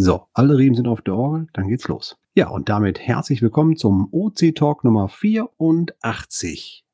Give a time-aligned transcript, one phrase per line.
[0.00, 2.16] So, alle Riemen sind auf der Orgel, dann geht's los.
[2.32, 6.84] Ja, und damit herzlich willkommen zum OC Talk Nummer 84.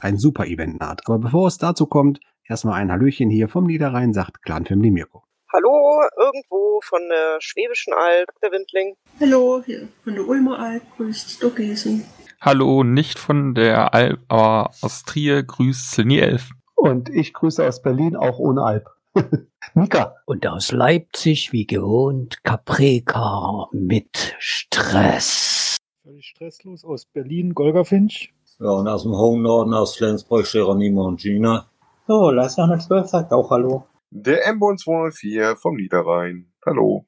[0.00, 1.02] Ein super Event naht.
[1.06, 5.22] Aber bevor es dazu kommt, erstmal ein Hallöchen hier vom Niederrhein, sagt Clan Family Mirko.
[5.52, 8.96] Hallo, irgendwo von der Schwäbischen Alb, der Windling.
[9.20, 12.04] Hallo, hier von der Ulmer Alb, grüßt Dockesen.
[12.40, 16.50] Hallo, nicht von der Alp, aber aus Trier grüßt Silni Elf.
[16.76, 18.86] Und ich grüße aus Berlin, auch ohne Alp.
[19.74, 20.14] Mika.
[20.24, 25.78] Und aus Leipzig, wie gewohnt, Caprika mit Stress.
[26.04, 28.32] Völlig stresslos aus Berlin, Golga Finch.
[28.60, 31.66] Ja, und aus dem hohen Norden, aus Flensburg, Geronimo und Gina.
[32.06, 33.84] So, Lars 112 sagt auch Hallo.
[34.10, 36.46] Der M-Bond 204 vom Niederrhein.
[36.64, 37.04] Hallo.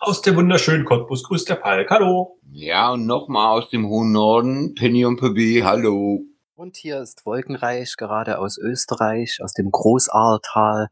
[0.00, 1.90] Aus der wunderschönen Cottbus grüßt der Palk.
[1.90, 2.38] Hallo.
[2.52, 5.64] Ja, und nochmal aus dem hohen Norden, Penny und PB.
[5.64, 6.20] Hallo.
[6.54, 10.86] Und hier ist Wolkenreich, gerade aus Österreich, aus dem Großahrtal.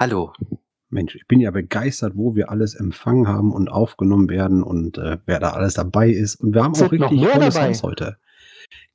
[0.00, 0.32] Hallo.
[0.90, 5.18] Mensch, ich bin ja begeistert, wo wir alles empfangen haben und aufgenommen werden und äh,
[5.24, 6.34] wer da alles dabei ist.
[6.34, 8.16] Und wir haben auch richtig volles Haus heute.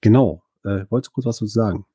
[0.01, 0.43] Genau.
[0.65, 1.85] Äh, wolltest du kurz was zu sagen?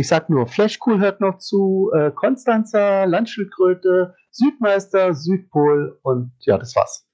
[0.00, 6.74] Ich sag nur, Flashcool hört noch zu, äh, Konstanzer, Landschildkröte, Südmeister, Südpol und ja, das
[6.74, 7.06] war's.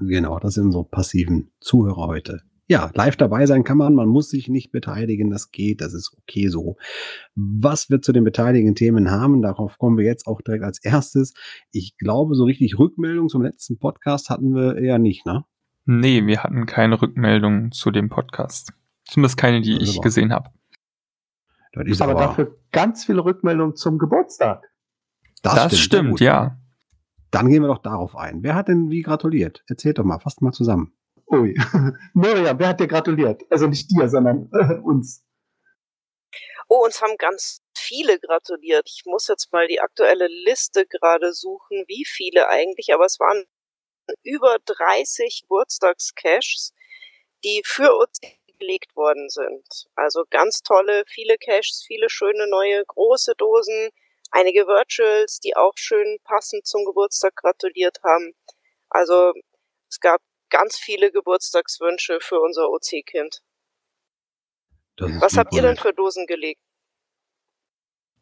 [0.00, 2.40] Genau, das sind unsere passiven Zuhörer heute.
[2.66, 6.12] Ja, live dabei sein kann man, man muss sich nicht beteiligen, das geht, das ist
[6.18, 6.76] okay so.
[7.36, 11.34] Was wir zu den beteiligten Themen haben, darauf kommen wir jetzt auch direkt als erstes.
[11.70, 15.44] Ich glaube, so richtig Rückmeldung zum letzten Podcast hatten wir eher nicht, ne?
[15.84, 18.72] Nee, wir hatten keine Rückmeldung zu dem Podcast.
[19.04, 20.50] Zumindest keine, die ich gesehen habe.
[21.78, 24.64] Aber, aber dafür ganz viele Rückmeldungen zum Geburtstag.
[25.42, 26.58] Das, das stimmt, stimmt ja.
[27.30, 28.42] Dann gehen wir doch darauf ein.
[28.42, 29.62] Wer hat denn wie gratuliert?
[29.68, 30.96] Erzählt doch mal, fasst mal zusammen.
[31.30, 31.54] Ui,
[32.14, 33.42] Miriam, wer hat dir gratuliert?
[33.50, 35.24] Also nicht dir, sondern äh, uns.
[36.68, 38.88] Oh, uns haben ganz viele gratuliert.
[38.88, 43.44] Ich muss jetzt mal die aktuelle Liste gerade suchen, wie viele eigentlich, aber es waren
[44.22, 46.72] über 30 Geburtstagscaches,
[47.44, 48.18] die für uns
[48.58, 49.66] gelegt worden sind.
[49.94, 53.90] Also ganz tolle, viele Caches, viele schöne neue große Dosen,
[54.30, 58.34] einige Virtuals, die auch schön passend zum Geburtstag gratuliert haben.
[58.90, 59.32] Also
[59.88, 60.20] es gab
[60.50, 63.42] ganz viele Geburtstagswünsche für unser OC-Kind.
[65.20, 66.60] Was habt ihr denn für Dosen gelegt?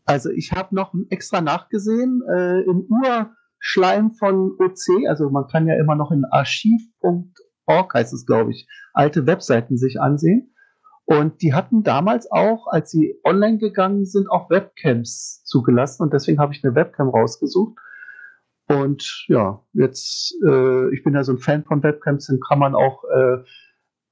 [0.05, 5.75] Also ich habe noch extra nachgesehen äh, im Urschleim von OC, also man kann ja
[5.75, 10.53] immer noch in archiv.org heißt es, glaube ich, alte Webseiten sich ansehen.
[11.05, 16.03] Und die hatten damals auch, als sie online gegangen sind, auch Webcams zugelassen.
[16.03, 17.79] Und deswegen habe ich eine Webcam rausgesucht.
[18.69, 22.75] Und ja, jetzt, äh, ich bin ja so ein Fan von Webcams, dann kann man
[22.75, 23.45] auch äh,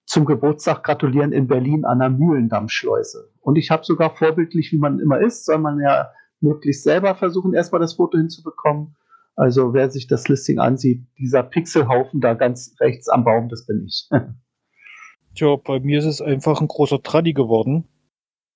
[0.06, 3.32] zum Geburtstag gratulieren in Berlin an der Mühlendammschleuse.
[3.40, 6.10] Und ich habe sogar vorbildlich, wie man immer ist, soll man ja
[6.40, 8.96] möglichst selber versuchen, erstmal das Foto hinzubekommen.
[9.36, 13.84] Also wer sich das Listing ansieht, dieser Pixelhaufen da ganz rechts am Baum, das bin
[13.86, 14.08] ich.
[15.34, 17.88] Tja, bei mir ist es einfach ein großer Traddy geworden.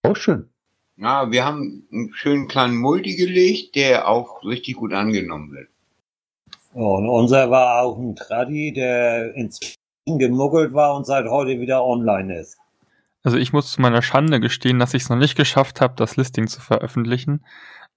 [0.04, 0.48] Auch schön.
[0.96, 5.68] Ja, wir haben einen schönen kleinen Multi gelegt, der auch richtig gut angenommen wird.
[6.72, 12.38] Und unser war auch ein Traddy, der inzwischen gemuggelt war und seit heute wieder online
[12.38, 12.58] ist.
[13.24, 16.16] Also ich muss zu meiner Schande gestehen, dass ich es noch nicht geschafft habe, das
[16.16, 17.44] Listing zu veröffentlichen.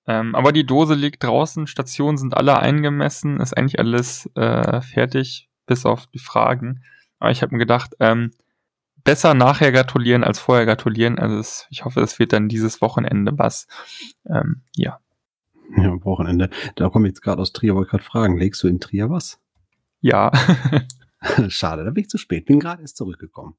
[0.08, 5.50] Ähm, aber die Dose liegt draußen, Stationen sind alle eingemessen, ist eigentlich alles äh, fertig,
[5.68, 6.84] bis auf die Fragen.
[7.20, 8.32] Aber ich habe mir gedacht, ähm,
[9.04, 11.20] besser nachher gratulieren als vorher gratulieren.
[11.20, 13.68] Also es, ich hoffe, es wird dann dieses Wochenende was.
[14.28, 15.00] Ähm, ja.
[15.78, 16.50] Ja, Wochenende.
[16.76, 19.10] Da komme ich jetzt gerade aus Trier, wollte ich gerade fragen, legst du in Trier
[19.10, 19.40] was?
[20.02, 20.32] Ja.
[21.48, 22.46] Schade, da bin ich zu spät.
[22.46, 23.56] Bin gerade erst zurückgekommen.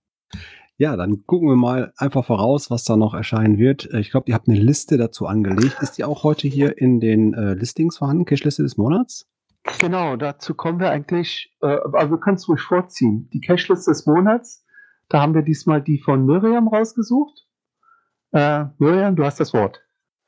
[0.82, 3.84] Ja, dann gucken wir mal einfach voraus, was da noch erscheinen wird.
[3.94, 5.76] Ich glaube, ihr habt eine Liste dazu angelegt.
[5.80, 8.24] Ist die auch heute hier in den äh, Listings vorhanden?
[8.24, 9.28] Cache-Liste des Monats?
[9.78, 13.30] Genau, dazu kommen wir eigentlich, äh, aber wir können es ruhig vorziehen.
[13.32, 14.62] Die Cache-Liste des Monats
[15.12, 17.44] da haben wir diesmal die von Miriam rausgesucht.
[18.32, 19.78] Äh, Miriam, du hast das Wort.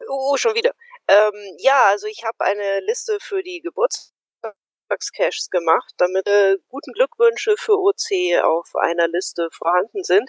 [0.08, 0.72] Oh, schon wieder.
[1.08, 7.54] Ähm, ja, also ich habe eine Liste für die Geburtstagscaches gemacht, damit äh, guten Glückwünsche
[7.56, 10.28] für OC auf einer Liste vorhanden sind.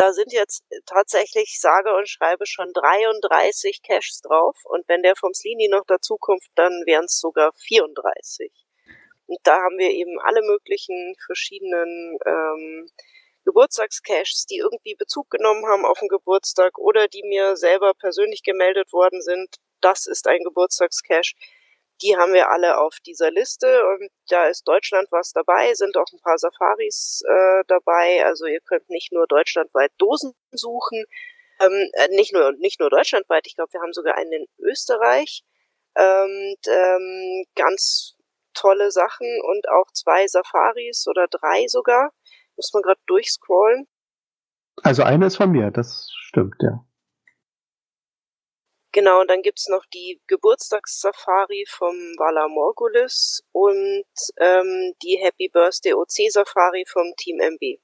[0.00, 5.34] Da sind jetzt tatsächlich sage und schreibe schon 33 Caches drauf und wenn der vom
[5.34, 8.50] Slini noch dazukommt, dann wären es sogar 34.
[9.26, 12.88] Und da haben wir eben alle möglichen verschiedenen ähm,
[13.44, 18.94] Geburtstagscaches, die irgendwie Bezug genommen haben auf den Geburtstag oder die mir selber persönlich gemeldet
[18.94, 19.56] worden sind.
[19.82, 21.34] Das ist ein Geburtstagscache.
[22.02, 26.06] Die haben wir alle auf dieser Liste und da ist Deutschland was dabei, sind auch
[26.12, 28.24] ein paar Safaris äh, dabei.
[28.24, 31.04] Also ihr könnt nicht nur deutschlandweit Dosen suchen,
[31.60, 33.46] ähm, äh, nicht nur nicht nur deutschlandweit.
[33.46, 35.44] Ich glaube, wir haben sogar einen in Österreich.
[35.96, 38.16] Ähm, ähm, ganz
[38.54, 42.12] tolle Sachen und auch zwei Safaris oder drei sogar.
[42.56, 43.86] Muss man gerade durchscrollen.
[44.82, 46.84] Also eine ist von mir, das stimmt, ja.
[48.92, 54.04] Genau, und dann gibt's noch die Geburtstagssafari vom Vala Morgulis und
[54.38, 57.80] ähm, die Happy Birthday OC Safari vom Team MB.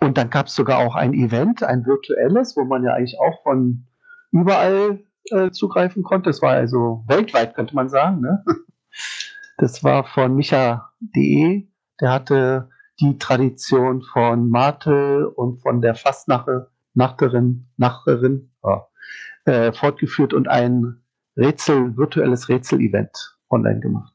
[0.00, 3.42] Und dann gab es sogar auch ein Event, ein virtuelles, wo man ja eigentlich auch
[3.42, 3.86] von
[4.32, 6.30] überall äh, zugreifen konnte.
[6.30, 8.20] Das war also weltweit, könnte man sagen.
[8.20, 8.44] Ne?
[9.58, 11.68] Das war von Micha.de.
[12.00, 12.70] Der hatte
[13.00, 16.66] die Tradition von Mate und von der Fastnachterin
[17.76, 18.51] Nachterin,
[19.44, 21.02] äh, fortgeführt und ein
[21.36, 24.14] Rätsel, virtuelles Rätsel-Event online gemacht.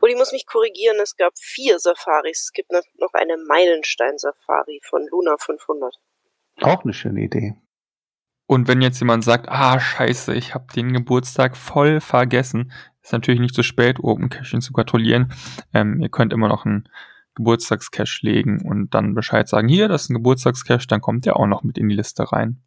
[0.00, 2.44] Und ich muss mich korrigieren, es gab vier Safaris.
[2.44, 5.94] Es gibt noch eine Meilenstein-Safari von Luna 500.
[6.62, 7.54] Auch eine schöne Idee.
[8.46, 12.72] Und wenn jetzt jemand sagt, ah, scheiße, ich habe den Geburtstag voll vergessen,
[13.02, 15.32] ist natürlich nicht zu spät, Open Caching zu gratulieren.
[15.72, 16.88] Ähm, ihr könnt immer noch einen
[17.36, 21.46] Geburtstagscache legen und dann Bescheid sagen, hier, das ist ein Geburtstagscache, dann kommt der auch
[21.46, 22.62] noch mit in die Liste rein.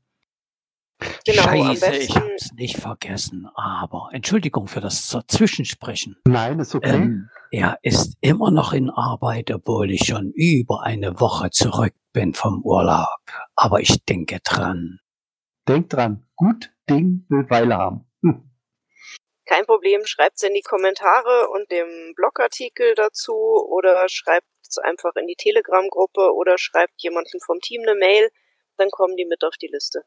[1.26, 6.18] Genau, Scheiße, ich hab's nicht vergessen, aber Entschuldigung für das Dazwischensprechen.
[6.26, 6.96] Nein, ist okay.
[6.96, 12.34] Ähm, er ist immer noch in Arbeit, obwohl ich schon über eine Woche zurück bin
[12.34, 13.20] vom Urlaub.
[13.56, 15.00] Aber ich denke dran.
[15.68, 18.06] Denk dran, gut Ding will Weile haben.
[18.22, 18.50] Hm.
[19.46, 25.28] Kein Problem, schreibt's in die Kommentare und dem Blogartikel dazu oder schreibt es einfach in
[25.28, 28.30] die Telegram-Gruppe oder schreibt jemanden vom Team eine Mail,
[28.78, 30.04] dann kommen die mit auf die Liste.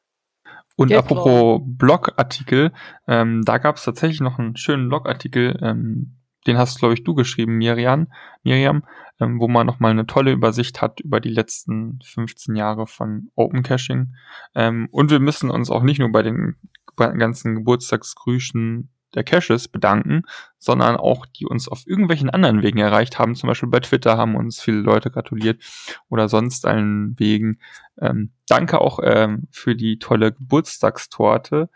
[0.76, 2.72] Und ja, apropos Blogartikel,
[3.08, 6.16] ähm, da gab es tatsächlich noch einen schönen Blogartikel, ähm,
[6.46, 8.08] den hast, glaube ich, du geschrieben, Miriam,
[8.42, 8.82] Miriam
[9.20, 13.62] ähm, wo man nochmal eine tolle Übersicht hat über die letzten 15 Jahre von Open
[13.62, 14.14] Caching.
[14.54, 16.56] Ähm, und wir müssen uns auch nicht nur bei den
[16.96, 20.22] ganzen Geburtstagsgrüßen der Caches bedanken,
[20.58, 23.34] sondern auch die uns auf irgendwelchen anderen Wegen erreicht haben.
[23.34, 25.62] Zum Beispiel bei Twitter haben uns viele Leute gratuliert
[26.08, 27.58] oder sonst allen Wegen.
[28.00, 31.70] Ähm, danke auch ähm, für die tolle Geburtstagstorte,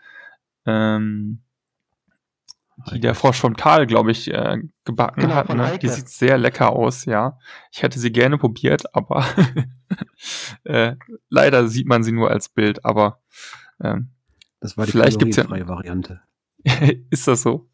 [0.65, 1.41] ähm,
[2.91, 5.49] die der Frosch vom Tal, glaube ich, äh, gebacken genau, hat.
[5.49, 5.77] Ne?
[5.79, 7.37] Die sieht sehr lecker aus, ja.
[7.71, 9.25] Ich hätte sie gerne probiert, aber
[10.63, 10.95] äh,
[11.29, 13.19] leider sieht man sie nur als Bild, aber
[13.83, 14.11] ähm,
[14.59, 16.21] das war die vielleicht gibt's ja Variante.
[17.09, 17.69] ist das so?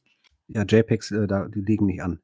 [0.48, 2.20] Ja, JPEGs, äh, da, die liegen nicht an.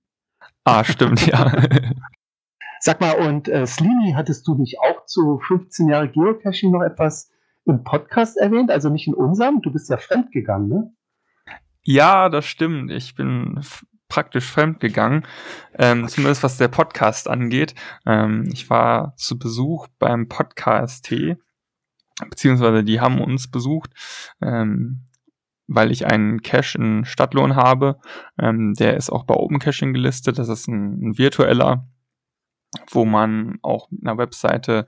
[0.63, 1.51] Ah, stimmt, ja.
[2.79, 7.31] Sag mal, und äh, Slini, hattest du nicht auch zu 15 Jahre Geocaching noch etwas
[7.65, 8.71] im Podcast erwähnt?
[8.71, 9.61] Also nicht in unserem?
[9.61, 10.93] Du bist ja fremdgegangen, ne?
[11.83, 12.91] Ja, das stimmt.
[12.91, 13.61] Ich bin
[14.07, 15.25] praktisch fremdgegangen,
[15.77, 17.73] ähm, zumindest was der Podcast angeht.
[18.05, 21.37] Ähm, ich war zu Besuch beim Podcast T,
[22.29, 23.91] beziehungsweise die haben uns besucht.
[24.41, 25.05] Ähm,
[25.67, 27.99] weil ich einen Cache in Stadtlohn habe.
[28.39, 30.37] Ähm, der ist auch bei Open Caching gelistet.
[30.37, 31.87] Das ist ein, ein, virtueller,
[32.91, 34.87] wo man auch mit einer Webseite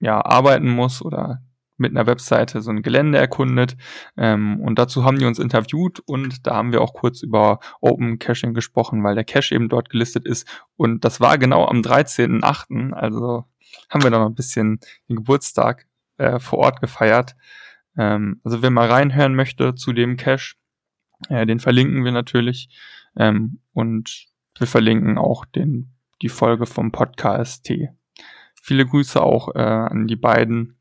[0.00, 1.42] ja, arbeiten muss oder
[1.76, 3.76] mit einer Webseite so ein Gelände erkundet.
[4.16, 8.18] Ähm, und dazu haben die uns interviewt und da haben wir auch kurz über Open
[8.18, 10.46] Caching gesprochen, weil der Cache eben dort gelistet ist.
[10.76, 13.44] Und das war genau am 13.8., also
[13.88, 15.86] haben wir noch ein bisschen den Geburtstag
[16.18, 17.34] äh, vor Ort gefeiert.
[17.96, 20.54] Ähm, also wer mal reinhören möchte zu dem Cache,
[21.28, 22.68] äh, den verlinken wir natürlich.
[23.16, 24.26] Ähm, und
[24.58, 27.90] wir verlinken auch den, die Folge vom Podcast T.
[28.62, 30.78] Viele Grüße auch äh, an die beiden,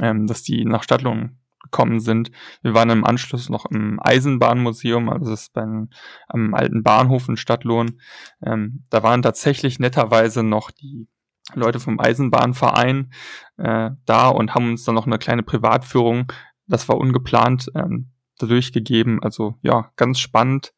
[0.00, 2.30] ähm, dass die nach Stadtlohn gekommen sind.
[2.62, 5.90] Wir waren im Anschluss noch im Eisenbahnmuseum, also das ist beim,
[6.28, 8.00] am alten Bahnhof in Stadtlohn.
[8.42, 11.08] Ähm, da waren tatsächlich netterweise noch die
[11.54, 13.12] Leute vom Eisenbahnverein
[13.56, 16.30] äh, da und haben uns dann noch eine kleine Privatführung,
[16.66, 19.22] das war ungeplant, ähm, dadurch gegeben.
[19.22, 20.74] Also ja, ganz spannend.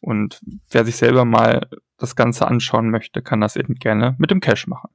[0.00, 0.40] Und
[0.70, 4.66] wer sich selber mal das Ganze anschauen möchte, kann das eben gerne mit dem Cash
[4.66, 4.90] machen.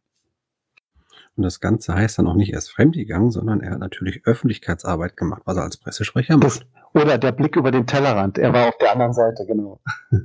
[1.36, 5.44] Und das Ganze heißt dann auch nicht erst fremdgegangen, sondern er hat natürlich Öffentlichkeitsarbeit gemacht,
[5.46, 6.68] was er als Pressesprecher macht.
[6.94, 8.38] Oder der Blick über den Tellerrand.
[8.38, 9.80] Er war auf der anderen Seite, genau.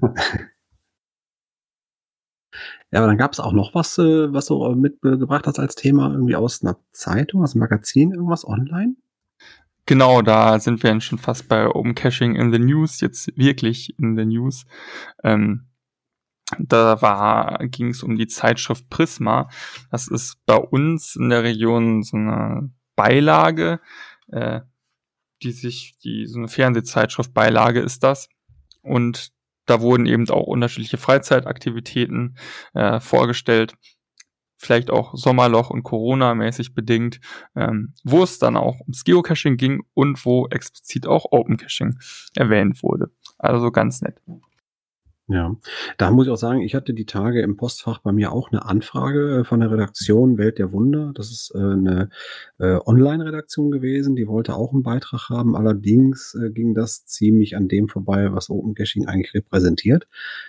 [2.90, 6.12] Ja, aber dann gab es auch noch was, äh, was du mitgebracht hast als Thema,
[6.12, 8.96] irgendwie aus einer Zeitung, aus einem Magazin, irgendwas online?
[9.86, 14.16] Genau, da sind wir schon fast bei Open Caching in the News, jetzt wirklich in
[14.16, 14.64] the News.
[15.22, 15.66] Ähm,
[16.58, 19.48] da war, ging es um die Zeitschrift Prisma.
[19.90, 23.80] Das ist bei uns in der Region so eine Beilage.
[24.28, 24.60] Äh,
[25.44, 28.28] die sich, die so eine Fernsehzeitschrift Beilage ist das.
[28.82, 29.32] Und
[29.66, 32.36] da wurden eben auch unterschiedliche Freizeitaktivitäten
[32.74, 33.74] äh, vorgestellt
[34.64, 37.20] vielleicht auch Sommerloch und Corona-mäßig bedingt,
[37.54, 41.98] ähm, wo es dann auch ums Geocaching ging und wo explizit auch Open Caching
[42.34, 43.10] erwähnt wurde.
[43.38, 44.20] Also ganz nett.
[45.26, 45.56] Ja,
[45.96, 48.66] da muss ich auch sagen, ich hatte die Tage im Postfach bei mir auch eine
[48.66, 51.12] Anfrage äh, von der Redaktion Welt der Wunder.
[51.14, 52.10] Das ist äh, eine
[52.58, 55.56] äh, Online-Redaktion gewesen, die wollte auch einen Beitrag haben.
[55.56, 60.06] Allerdings ging das ziemlich an dem vorbei, was Open Caching eigentlich repräsentiert.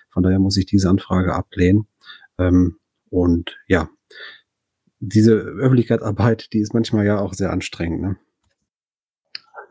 [0.09, 1.87] Von daher muss ich diese Anfrage ablehnen.
[2.37, 2.75] Ähm,
[3.09, 3.89] und ja,
[4.99, 8.01] diese Öffentlichkeitsarbeit, die ist manchmal ja auch sehr anstrengend.
[8.01, 8.17] Ne?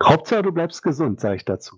[0.03, 1.77] Hauptsache, du bleibst gesund, sage ich dazu.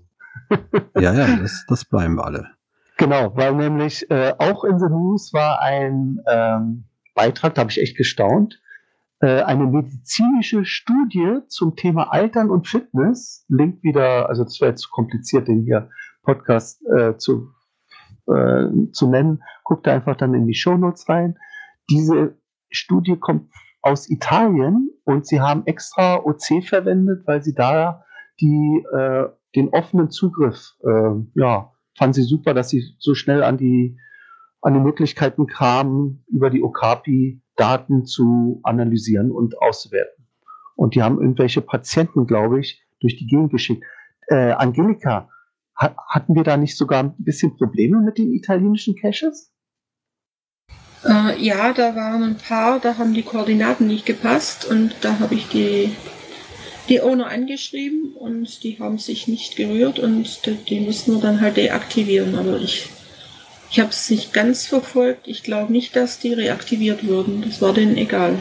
[0.95, 2.56] ja, ja, das, das bleiben wir alle.
[2.97, 6.85] Genau, weil nämlich äh, auch in The News war ein ähm,
[7.15, 8.61] Beitrag, da habe ich echt gestaunt,
[9.21, 13.45] äh, eine medizinische Studie zum Thema Altern und Fitness.
[13.49, 15.91] Link wieder, also das wäre zu kompliziert, den hier
[16.23, 17.51] Podcast äh, zu,
[18.29, 19.43] äh, zu nennen.
[19.65, 21.39] Guckt einfach dann in die Shownotes rein.
[21.91, 22.37] Diese
[22.71, 23.51] Studie kommt
[23.83, 28.05] aus Italien und sie haben extra OC verwendet, weil sie da
[28.41, 33.59] die, äh, den offenen Zugriff, äh, ja, fanden sie super, dass sie so schnell an
[33.59, 33.99] die,
[34.61, 40.27] an die Möglichkeiten kamen, über die Okapi Daten zu analysieren und auszuwerten.
[40.75, 43.83] Und die haben irgendwelche Patienten, glaube ich, durch die Gegend geschickt.
[44.29, 45.31] Äh, Angelika,
[45.79, 49.53] ha hatten wir da nicht sogar ein bisschen Probleme mit den italienischen Caches?
[51.05, 55.35] Äh, ja, da waren ein paar, da haben die Koordinaten nicht gepasst und da habe
[55.35, 55.95] ich die,
[56.89, 61.41] die Owner angeschrieben und die haben sich nicht gerührt und die, die mussten wir dann
[61.41, 62.37] halt deaktivieren.
[62.37, 62.89] Aber ich,
[63.71, 65.27] ich habe es nicht ganz verfolgt.
[65.27, 67.43] Ich glaube nicht, dass die reaktiviert wurden.
[67.43, 68.39] Das war denen egal.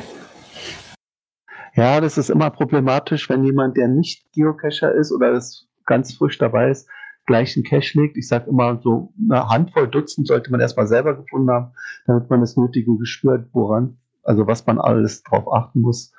[1.76, 6.38] Ja, das ist immer problematisch, wenn jemand, der nicht Geocacher ist oder das ganz frisch
[6.38, 6.88] dabei ist,
[7.26, 8.18] gleichen Cache legt.
[8.18, 11.74] Ich sage immer, so eine Handvoll Dutzend sollte man erstmal selber gefunden haben,
[12.06, 16.14] damit man das nötige Gespür woran, also was man alles drauf achten muss.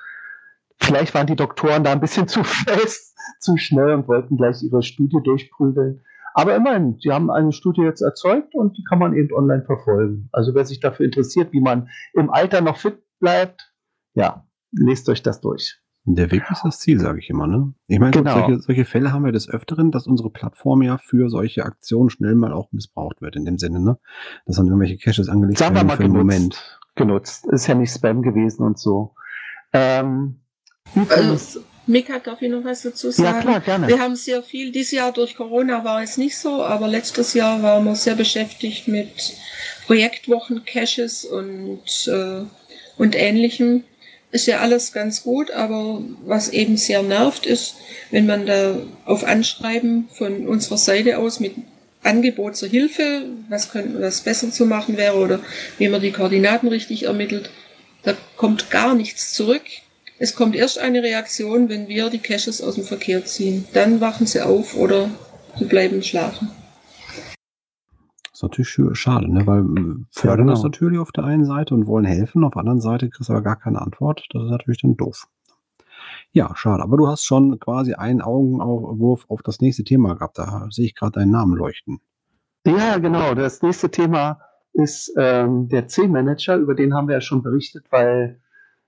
[0.79, 4.83] Vielleicht waren die Doktoren da ein bisschen zu fest, zu schnell und wollten gleich ihre
[4.83, 6.01] Studie durchprügeln.
[6.33, 10.29] Aber immerhin, sie haben eine Studie jetzt erzeugt und die kann man eben online verfolgen.
[10.31, 13.73] Also wer sich dafür interessiert, wie man im Alter noch fit bleibt,
[14.13, 15.79] ja, lest euch das durch.
[16.09, 17.47] Der Weg ist das Ziel, sage ich immer.
[17.47, 17.73] Ne?
[17.87, 18.33] Ich meine, Genau.
[18.33, 22.35] solche, solche Fälle haben wir des Öfteren, dass unsere Plattform ja für solche Aktionen schnell
[22.35, 23.97] mal auch missbraucht wird, in dem Sinne, ne?
[24.45, 26.15] dass dann irgendwelche Caches angelegt werden für einen genutzt.
[26.15, 26.79] Moment.
[26.95, 27.45] Genutzt.
[27.47, 29.15] Ist ja nicht Spam gewesen und so.
[29.73, 30.39] Ähm,
[30.95, 33.41] übrigens, Mika, darf ich noch was dazu Ja, sagen?
[33.41, 33.87] klar, gerne.
[33.87, 37.61] Wir haben sehr viel, dieses Jahr durch Corona war es nicht so, aber letztes Jahr
[37.63, 39.07] waren wir sehr beschäftigt mit
[39.85, 42.43] Projektwochen, Caches und, äh,
[42.97, 43.83] und ähnlichem.
[44.31, 47.75] Ist ja alles ganz gut, aber was eben sehr nervt ist,
[48.11, 48.75] wenn man da
[49.05, 51.53] auf Anschreiben von unserer Seite aus mit
[52.03, 55.39] Angebot zur Hilfe, was könnte was besser zu machen wäre oder
[55.77, 57.49] wie man die Koordinaten richtig ermittelt,
[58.03, 59.63] da kommt gar nichts zurück.
[60.19, 63.65] Es kommt erst eine Reaktion, wenn wir die Caches aus dem Verkehr ziehen.
[63.73, 65.09] Dann wachen sie auf oder
[65.57, 66.49] sie bleiben schlafen.
[68.33, 69.45] ist natürlich schade, ne?
[69.45, 70.51] weil äh, fördern genau.
[70.53, 73.33] das natürlich auf der einen Seite und wollen helfen, auf der anderen Seite kriegst du
[73.33, 74.25] aber gar keine Antwort.
[74.31, 75.27] Das ist natürlich dann doof.
[76.31, 76.81] Ja, schade.
[76.81, 80.39] Aber du hast schon quasi einen Augenwurf auf das nächste Thema gehabt.
[80.39, 81.99] Da sehe ich gerade deinen Namen leuchten.
[82.65, 83.35] Ja, genau.
[83.35, 84.41] Das nächste Thema
[84.73, 88.41] ist ähm, der C-Manager, über den haben wir ja schon berichtet, weil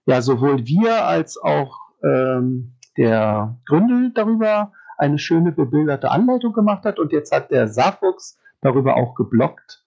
[0.05, 6.99] ja sowohl wir als auch ähm, der Gründel darüber eine schöne bebilderte Anleitung gemacht hat
[6.99, 9.83] und jetzt hat der Saarfuchs darüber auch geblockt.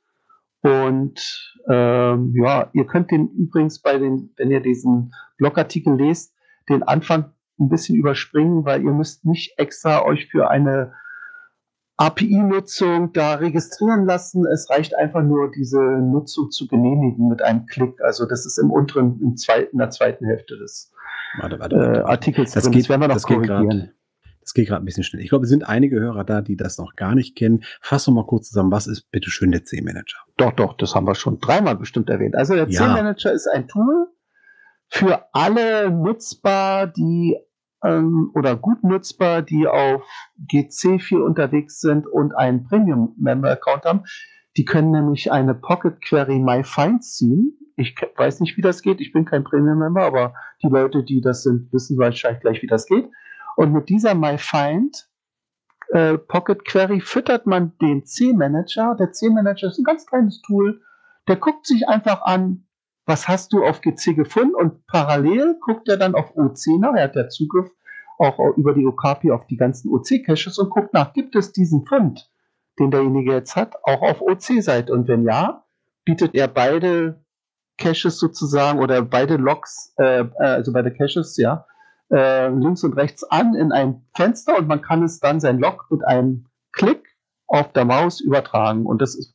[0.62, 6.34] Und ähm, ja, ihr könnt den übrigens bei den, wenn ihr diesen Blogartikel lest,
[6.68, 10.94] den Anfang ein bisschen überspringen, weil ihr müsst nicht extra euch für eine
[12.06, 14.44] API-Nutzung da registrieren lassen.
[14.46, 18.00] Es reicht einfach nur, diese Nutzung zu genehmigen mit einem Klick.
[18.02, 20.92] Also das ist im unteren, im zweiten, in der zweiten Hälfte des
[21.40, 22.06] Warte, warte, äh, warte, warte.
[22.08, 22.72] Artikels Das drin.
[22.72, 23.68] geht, das werden wir noch das geht korrigieren.
[23.68, 23.92] gerade.
[24.40, 25.22] Das geht gerade ein bisschen schnell.
[25.22, 27.62] Ich glaube, es sind einige Hörer da, die das noch gar nicht kennen.
[27.80, 28.72] Fass doch mal kurz zusammen.
[28.72, 30.16] Was ist bitte schön der C-Manager?
[30.36, 32.34] Doch, doch, das haben wir schon dreimal bestimmt erwähnt.
[32.34, 32.80] Also der Ja.
[32.86, 34.08] C-Manager ist ein Tool
[34.88, 37.36] für alle nutzbar, die
[37.82, 40.02] ähm, oder gut nutzbar, die auf
[40.38, 44.04] GC viel unterwegs sind und einen Premium-Member-Account haben.
[44.56, 47.58] Die können nämlich eine Pocket Query MyFind ziehen.
[47.76, 49.00] Ich weiß nicht, wie das geht.
[49.00, 52.86] Ich bin kein Premium-Member, aber die Leute, die das sind, wissen wahrscheinlich gleich, wie das
[52.86, 53.08] geht.
[53.56, 55.08] Und mit dieser MyFind
[55.88, 58.96] äh, Pocket Query füttert man den C-Manager.
[58.98, 60.80] Der C-Manager ist ein ganz kleines Tool.
[61.28, 62.66] Der guckt sich einfach an,
[63.06, 66.94] was hast du auf GC gefunden und parallel guckt er dann auf OC nach.
[66.94, 67.70] Er hat ja Zugriff
[68.18, 72.30] auch über die Okapi auf die ganzen OC-Caches und guckt nach, gibt es diesen Fund,
[72.78, 74.92] den derjenige jetzt hat, auch auf OC-Seite?
[74.92, 75.64] Und wenn ja,
[76.04, 77.24] bietet er beide
[77.78, 81.66] Caches sozusagen oder beide Logs, äh, also beide Caches, ja,
[82.12, 85.86] äh, links und rechts an in ein Fenster und man kann es dann sein Log
[85.90, 87.02] mit einem Klick
[87.46, 88.86] auf der Maus übertragen.
[88.86, 89.34] Und das ist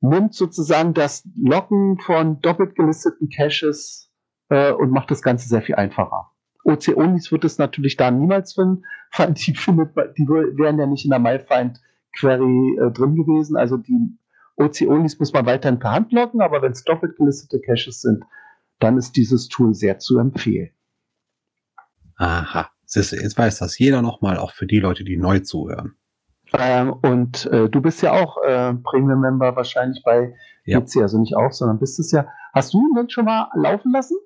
[0.00, 4.10] übernimmt sozusagen das Locken von doppelt gelisteten Caches
[4.48, 6.30] äh, und macht das Ganze sehr viel einfacher.
[6.64, 8.84] OC-Onlys wird es natürlich da niemals finden,
[9.16, 13.56] weil die, findet, die wären ja nicht in der MyFind-Query äh, drin gewesen.
[13.56, 14.18] Also die
[14.56, 18.24] OC-Onlys muss man weiterhin per Hand loggen, aber wenn es doppelt gelistete Caches sind,
[18.78, 20.70] dann ist dieses Tool sehr zu empfehlen.
[22.16, 25.96] Aha, jetzt weiß das jeder nochmal, auch für die Leute, die neu zuhören.
[26.58, 30.80] Ähm, und äh, du bist ja auch äh, Premium-Member wahrscheinlich bei Ja.
[30.80, 32.26] GC, also nicht auch, sondern bist es ja.
[32.52, 34.16] Hast du ihn denn schon mal laufen lassen?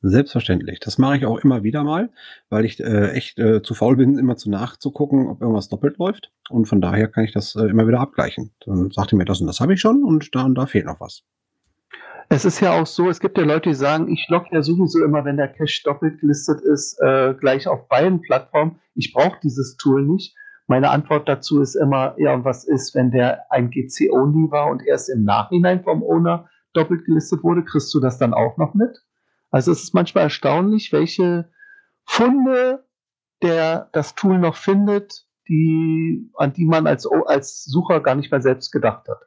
[0.00, 0.78] Selbstverständlich.
[0.78, 2.10] Das mache ich auch immer wieder mal,
[2.50, 6.30] weil ich äh, echt äh, zu faul bin, immer zu nachzugucken, ob irgendwas doppelt läuft.
[6.50, 8.52] Und von daher kann ich das äh, immer wieder abgleichen.
[8.64, 10.86] Dann sagt ihr mir, das und das habe ich schon und da und da fehlt
[10.86, 11.24] noch was.
[12.28, 15.02] Es ist ja auch so, es gibt ja Leute, die sagen, ich logge ja sowieso
[15.02, 18.78] immer, wenn der Cache doppelt gelistet ist, äh, gleich auf beiden Plattformen.
[18.94, 20.36] Ich brauche dieses Tool nicht.
[20.68, 24.86] Meine Antwort dazu ist immer, ja, und was ist, wenn der ein GC-Only war und
[24.86, 27.64] erst im Nachhinein vom Owner doppelt gelistet wurde?
[27.64, 29.02] Kriegst du das dann auch noch mit?
[29.50, 31.50] Also es ist manchmal erstaunlich, welche
[32.04, 32.84] Funde
[33.42, 38.42] der das Tool noch findet, die, an die man als, als Sucher gar nicht mehr
[38.42, 39.18] selbst gedacht hat.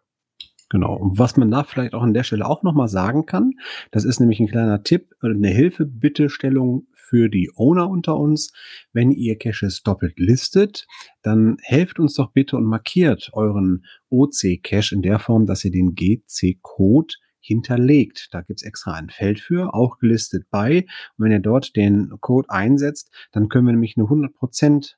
[0.70, 0.96] Genau.
[0.96, 3.54] Und was man da vielleicht auch an der Stelle auch nochmal sagen kann,
[3.92, 8.54] das ist nämlich ein kleiner Tipp, eine Hilfebittestellung für die Owner unter uns.
[8.94, 10.88] Wenn ihr Caches doppelt listet,
[11.22, 15.94] dann helft uns doch bitte und markiert euren OC-Cache in der Form, dass ihr den
[15.94, 18.30] GC-Code hinterlegt.
[18.32, 20.86] Da gibt's extra ein Feld für, auch gelistet bei.
[21.18, 24.94] Und wenn ihr dort den Code einsetzt, dann können wir nämlich eine 100%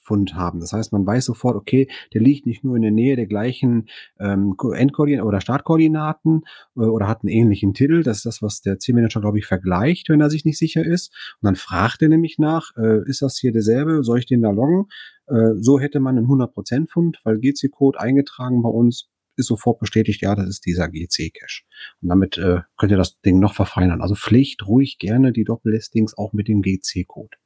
[0.00, 0.60] Fund haben.
[0.60, 3.88] Das heißt, man weiß sofort, okay, der liegt nicht nur in der Nähe der gleichen
[4.18, 6.42] ähm, Endkoordinaten oder Startkoordinaten
[6.76, 8.02] äh, oder hat einen ähnlichen Titel.
[8.02, 11.12] Das ist das, was der C-Manager, glaube ich, vergleicht, wenn er sich nicht sicher ist.
[11.40, 14.02] Und dann fragt er nämlich nach, äh, ist das hier derselbe?
[14.02, 14.86] Soll ich den da loggen?
[15.26, 20.22] Äh, so hätte man einen 100% Fund, weil GC-Code eingetragen bei uns ist sofort bestätigt,
[20.22, 21.62] ja, das ist dieser GC-Cache.
[22.02, 24.02] Und damit äh, könnt ihr das Ding noch verfeinern.
[24.02, 27.36] Also pflegt ruhig gerne die Doppellistings auch mit dem GC-Code.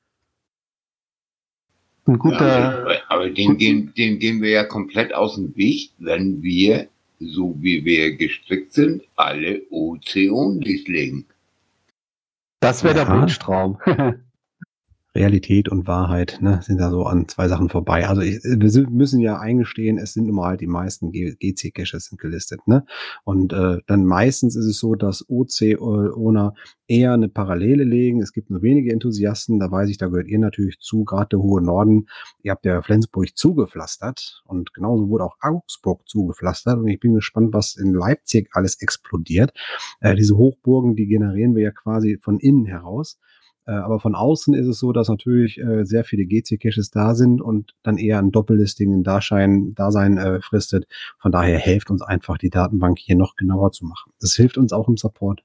[2.07, 2.47] Ein guter.
[2.47, 6.89] Ja, aber, den, gehen, den gehen wir ja komplett aus dem Weg, wenn wir,
[7.19, 11.27] so wie wir gestrickt sind, alle OC-Onlys legen.
[12.61, 13.09] Das wäre der.
[13.09, 13.79] Wunschtraum.
[15.15, 18.09] Realität und Wahrheit ne, sind da so an zwei Sachen vorbei.
[18.09, 22.67] Also ich, wir müssen ja eingestehen, es sind nun mal die meisten GC-Caches sind gelistet.
[22.67, 22.85] Ne?
[23.23, 26.55] Und äh, dann meistens ist es so, dass OC-Owner
[26.89, 28.21] eher eine Parallele legen.
[28.21, 31.39] Es gibt nur wenige Enthusiasten, da weiß ich, da gehört ihr natürlich zu, gerade der
[31.39, 32.07] hohe Norden.
[32.43, 36.79] Ihr habt ja Flensburg zugepflastert und genauso wurde auch Augsburg zugepflastert.
[36.79, 39.53] Und ich bin gespannt, was in Leipzig alles explodiert.
[40.01, 43.19] Äh, diese Hochburgen, die generieren wir ja quasi von innen heraus.
[43.67, 47.41] Äh, aber von außen ist es so, dass natürlich äh, sehr viele GC-Caches da sind
[47.41, 50.87] und dann eher ein Doppellisting in Dasein, Dasein äh, fristet.
[51.19, 54.13] Von daher hilft uns einfach, die Datenbank hier noch genauer zu machen.
[54.21, 55.43] Das hilft uns auch im Support.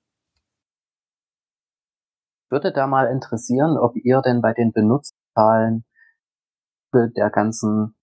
[2.50, 5.86] Würde da mal interessieren, ob ihr denn bei den Benutzerzahlen
[6.94, 7.96] der ganzen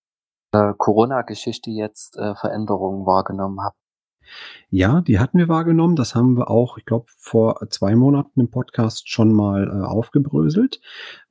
[0.53, 3.77] äh, Corona-Geschichte jetzt äh, Veränderungen wahrgenommen habt.
[4.71, 5.97] Ja, die hatten wir wahrgenommen.
[5.97, 10.81] Das haben wir auch, ich glaube, vor zwei Monaten im Podcast schon mal äh, aufgebröselt.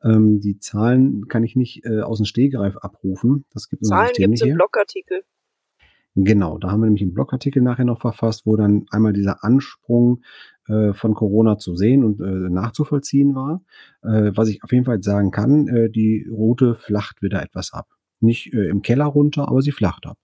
[0.03, 3.45] Ähm, die Zahlen kann ich nicht äh, aus dem Stehgreif abrufen.
[3.53, 4.55] Das gibt Zahlen gibt's nicht im.
[4.55, 5.23] Blogartikel.
[6.17, 10.23] Genau, da haben wir nämlich einen Blogartikel nachher noch verfasst, wo dann einmal dieser Ansprung
[10.67, 13.61] äh, von Corona zu sehen und äh, nachzuvollziehen war.
[14.01, 17.89] Äh, was ich auf jeden Fall sagen kann, äh, die Route flacht wieder etwas ab.
[18.21, 20.17] Nicht äh, im Keller runter, aber sie flacht ab.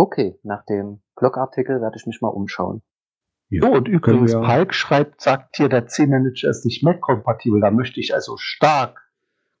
[0.00, 2.80] Okay, nach dem Blogartikel werde ich mich mal umschauen.
[3.50, 7.60] Ja, So, und übrigens, Palk schreibt, sagt hier, der C-Manager ist nicht Mac-kompatibel.
[7.60, 8.98] Da möchte ich also stark,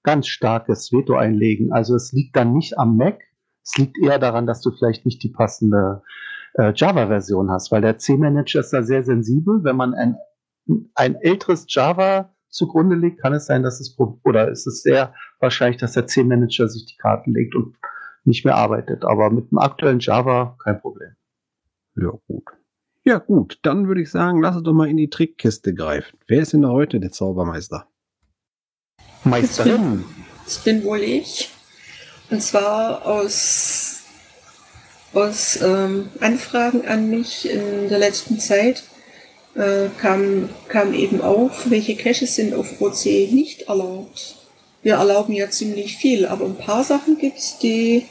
[0.02, 1.74] ganz starkes Veto einlegen.
[1.74, 3.20] Also es liegt dann nicht am Mac,
[3.62, 6.00] es liegt eher daran, dass du vielleicht nicht die passende
[6.54, 9.62] äh, Java-Version hast, weil der C-Manager ist da sehr sensibel.
[9.62, 10.16] Wenn man ein,
[10.94, 15.82] ein älteres Java zugrunde legt, kann es sein, dass es, oder ist es sehr wahrscheinlich,
[15.82, 17.76] dass der C-Manager sich die Karten legt und
[18.24, 19.04] nicht mehr arbeitet.
[19.04, 21.16] Aber mit dem aktuellen Java kein Problem.
[21.96, 22.44] Ja, gut.
[23.02, 26.18] Ja, gut, dann würde ich sagen, lass uns doch mal in die Trickkiste greifen.
[26.26, 27.88] Wer ist denn da heute der Zaubermeister?
[29.24, 30.04] Meisterin.
[30.44, 31.50] Das bin wohl ich.
[32.30, 34.02] Und zwar aus,
[35.14, 38.84] aus ähm, Anfragen an mich in der letzten Zeit
[39.54, 44.39] äh, kam, kam eben auf, welche Caches sind auf OC nicht erlaubt.
[44.82, 48.06] Wir erlauben ja ziemlich viel, aber ein paar Sachen gibt's, die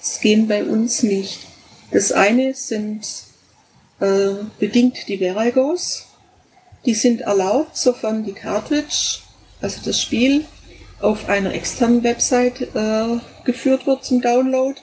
[0.00, 1.40] es gehen bei uns nicht.
[1.90, 3.06] Das eine sind
[4.00, 6.06] äh, bedingt die Verigos.
[6.86, 9.20] Die sind erlaubt, sofern die Cartridge,
[9.60, 10.44] also das Spiel,
[11.00, 14.78] auf einer externen Website äh, geführt wird zum Download.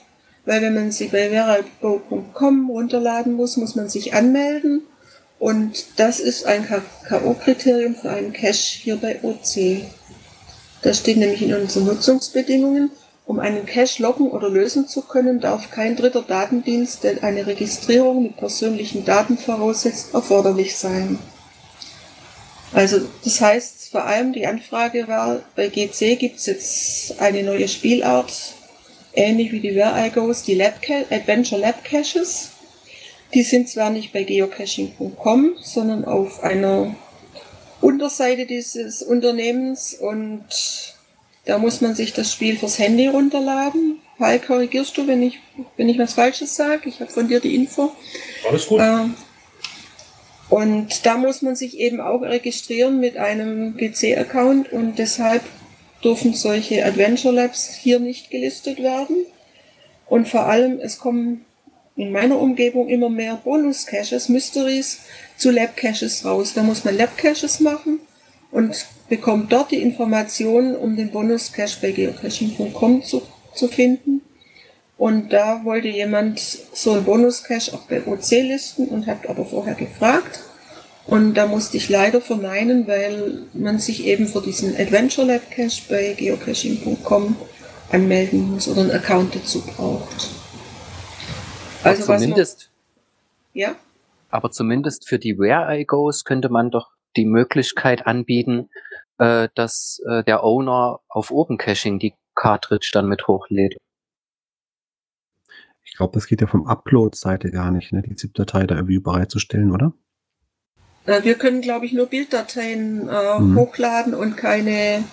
[0.46, 4.82] Weil wenn man sie bei verigo.com runterladen muss, muss man sich anmelden.
[5.38, 9.84] Und das ist ein K.O.-Kriterium für einen Cache hier bei OC.
[10.82, 12.92] Das steht nämlich in unseren Nutzungsbedingungen.
[13.26, 18.24] Um einen Cache loggen oder lösen zu können, darf kein dritter Datendienst, der eine Registrierung
[18.24, 21.20] mit persönlichen Daten voraussetzt, erforderlich sein.
[22.74, 27.68] Also das heißt vor allem die Anfrage war, bei GC gibt es jetzt eine neue
[27.68, 28.34] Spielart,
[29.14, 32.52] ähnlich wie die Where I Goes, die Lab Adventure Lab Caches.
[33.34, 36.96] Die sind zwar nicht bei geocaching.com, sondern auf einer
[37.82, 40.46] Unterseite dieses Unternehmens und
[41.46, 44.00] da muss man sich das Spiel fürs Handy runterladen.
[44.18, 45.40] Paul, korrigierst du, wenn ich,
[45.78, 46.88] wenn ich was Falsches sage?
[46.88, 47.92] Ich habe von dir die Info.
[48.48, 48.80] Alles gut.
[48.80, 49.06] Äh,
[50.50, 55.42] und da muss man sich eben auch registrieren mit einem GC-Account und deshalb
[56.04, 59.26] dürfen solche Adventure Labs hier nicht gelistet werden.
[60.08, 61.46] Und vor allem, es kommen
[61.96, 65.00] in meiner Umgebung immer mehr Bonus-Caches, Mysteries
[65.38, 66.54] zu Lab-Caches raus.
[66.54, 68.00] Da muss man Lab-Caches machen
[68.52, 73.22] und bekommt dort die Informationen, um den Bonus-Cache bei geocaching.com zu,
[73.54, 74.22] zu finden.
[74.98, 79.76] Und da wollte jemand so einen Bonus-Cache auch bei OC listen und hat aber vorher
[79.76, 80.42] gefragt.
[81.08, 85.82] Und da musste ich leider verneinen, weil man sich eben für diesen Adventure Lab Cache
[85.90, 87.36] bei geocaching.com
[87.92, 90.41] anmelden muss oder einen Account dazu braucht.
[91.84, 92.72] Also zumindest,
[93.54, 93.76] man, ja?
[94.30, 98.70] Aber zumindest für die Where I Goes könnte man doch die Möglichkeit anbieten,
[99.18, 103.78] äh, dass äh, der Owner auf Open Caching die Cartridge dann mit hochlädt.
[105.84, 108.02] Ich glaube, das geht ja vom Upload-Seite gar nicht, ne?
[108.02, 109.94] die ZIP-Datei da irgendwie bereitzustellen, oder?
[111.06, 113.58] Äh, wir können, glaube ich, nur Bilddateien äh, mhm.
[113.58, 115.04] hochladen und keine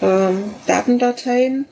[0.00, 1.66] ähm, Datendateien.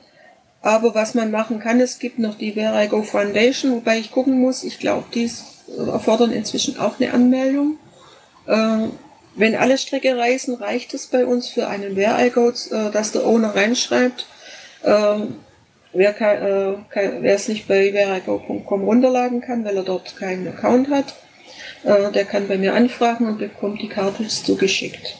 [0.67, 4.65] Aber was man machen kann, es gibt noch die Verigo Foundation, wobei ich gucken muss,
[4.65, 5.31] ich glaube, die
[5.77, 7.77] erfordern inzwischen auch eine Anmeldung.
[8.47, 8.89] Äh,
[9.35, 13.55] wenn alle Strecke reisen, reicht es bei uns für einen Verigo, äh, dass der Owner
[13.55, 14.25] reinschreibt,
[14.83, 15.19] äh,
[15.93, 16.75] wer, äh,
[17.21, 21.15] wer es nicht bei verigo.com runterladen kann, weil er dort keinen Account hat,
[21.85, 25.15] äh, der kann bei mir anfragen und bekommt die Cartridge zugeschickt.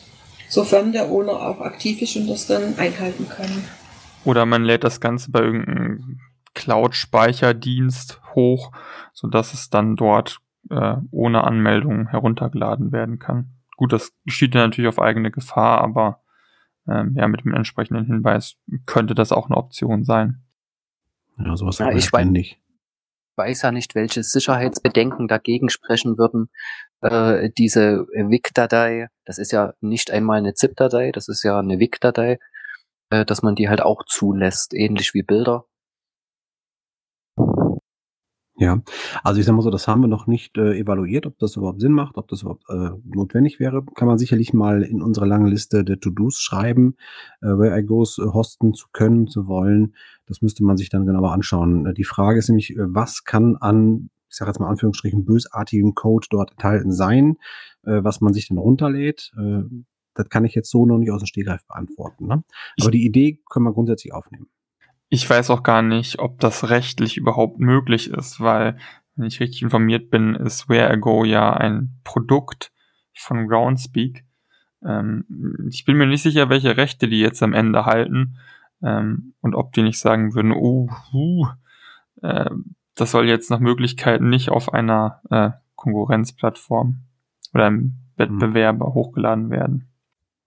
[0.50, 3.64] Sofern der Owner auch aktiv ist und das dann einhalten kann.
[4.28, 6.20] Oder man lädt das Ganze bei irgendeinem
[6.52, 8.72] Cloud-Speicherdienst hoch,
[9.14, 13.54] sodass es dann dort äh, ohne Anmeldung heruntergeladen werden kann.
[13.78, 16.20] Gut, das geschieht ja natürlich auf eigene Gefahr, aber
[16.86, 20.42] ähm, ja, mit dem entsprechenden Hinweis könnte das auch eine Option sein.
[21.38, 22.60] Ja, sowas ja, ich nicht.
[23.36, 26.50] weiß ja nicht, welche Sicherheitsbedenken dagegen sprechen würden.
[27.00, 32.38] Äh, diese WIC-Datei, das ist ja nicht einmal eine ZIP-Datei, das ist ja eine WIC-Datei
[33.10, 35.64] äh, dass man die halt auch zulässt, ähnlich wie Bilder.
[38.60, 38.82] Ja,
[39.22, 41.80] also ich sag mal so, das haben wir noch nicht äh, evaluiert, ob das überhaupt
[41.80, 43.84] Sinn macht, ob das überhaupt äh, notwendig wäre.
[43.94, 46.96] Kann man sicherlich mal in unsere lange Liste der To-Dos schreiben,
[47.40, 49.94] äh, Where I Goes äh, hosten zu können, zu wollen.
[50.26, 51.86] Das müsste man sich dann genauer anschauen.
[51.86, 56.26] Äh, die Frage ist nämlich, was kann an, ich sage jetzt mal Anführungsstrichen, bösartigem Code
[56.28, 57.36] dort enthalten sein,
[57.82, 59.32] was man sich dann runterlädt.
[60.18, 62.26] Das kann ich jetzt so noch nicht aus dem Stegreif beantworten.
[62.26, 62.42] Ne?
[62.80, 64.48] Aber die Idee können wir grundsätzlich aufnehmen.
[65.08, 68.76] Ich weiß auch gar nicht, ob das rechtlich überhaupt möglich ist, weil,
[69.14, 72.72] wenn ich richtig informiert bin, ist Where I Go ja ein Produkt
[73.14, 74.24] von Groundspeak.
[74.84, 75.24] Ähm,
[75.70, 78.38] ich bin mir nicht sicher, welche Rechte die jetzt am Ende halten
[78.82, 81.46] ähm, und ob die nicht sagen würden, oh, uh,
[82.22, 82.50] äh,
[82.96, 87.02] das soll jetzt nach Möglichkeiten nicht auf einer äh, Konkurrenzplattform
[87.54, 88.94] oder im Wettbewerber mhm.
[88.94, 89.88] hochgeladen werden.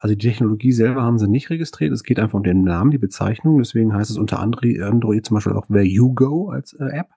[0.01, 1.93] Also die Technologie selber haben sie nicht registriert.
[1.93, 3.59] Es geht einfach um den Namen, die Bezeichnung.
[3.59, 7.09] Deswegen heißt es unter Android zum Beispiel auch Where You Go als äh, App.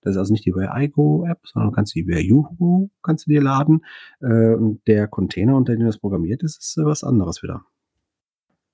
[0.00, 2.44] Das ist also nicht die Where I Go App, sondern du kannst die Where You
[2.56, 3.84] Go kannst du dir laden.
[4.20, 7.66] Äh, der Container, unter dem das programmiert ist, ist äh, was anderes wieder.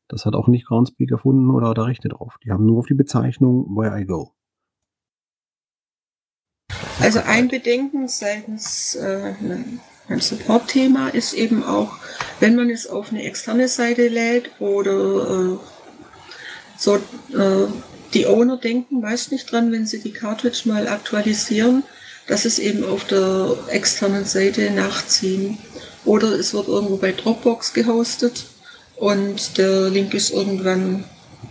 [0.07, 2.39] Das hat auch nicht Groundspeak erfunden oder da Rechte drauf.
[2.45, 4.35] Die haben nur auf die Bezeichnung Where I Go.
[7.01, 9.35] Also ein Bedenken seitens äh,
[10.09, 11.97] ein Support-Thema ist eben auch,
[12.41, 15.59] wenn man es auf eine externe Seite lädt oder äh,
[16.77, 17.69] so, äh,
[18.15, 21.83] die Owner denken meist nicht dran, wenn sie die Cartridge mal aktualisieren,
[22.27, 25.59] dass es eben auf der externen Seite nachziehen.
[26.05, 28.47] Oder es wird irgendwo bei Dropbox gehostet
[28.97, 31.05] und der Link ist irgendwann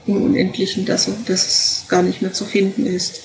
[0.07, 3.21] im Unendlichen, dass, dass es gar nicht mehr zu finden ist.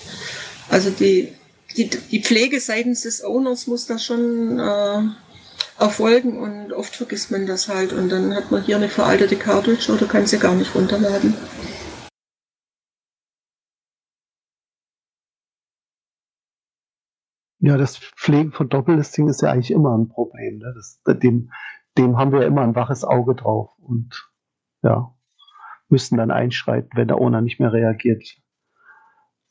[0.69, 1.33] Also die,
[1.77, 5.03] die, die Pflege seitens des Owners muss da schon äh,
[5.79, 9.93] erfolgen und oft vergisst man das halt und dann hat man hier eine veraltete Cartridge
[9.93, 11.35] oder kann sie gar nicht runterladen.
[17.59, 20.59] Ja, das Pflegen von Doppellisting ist ja eigentlich immer ein Problem.
[20.59, 20.75] Ne?
[20.75, 21.53] Das, dem,
[21.97, 24.29] dem haben wir immer ein waches Auge drauf und
[24.83, 25.15] ja,
[25.89, 28.25] müssen dann einschreiten, wenn der Owner nicht mehr reagiert.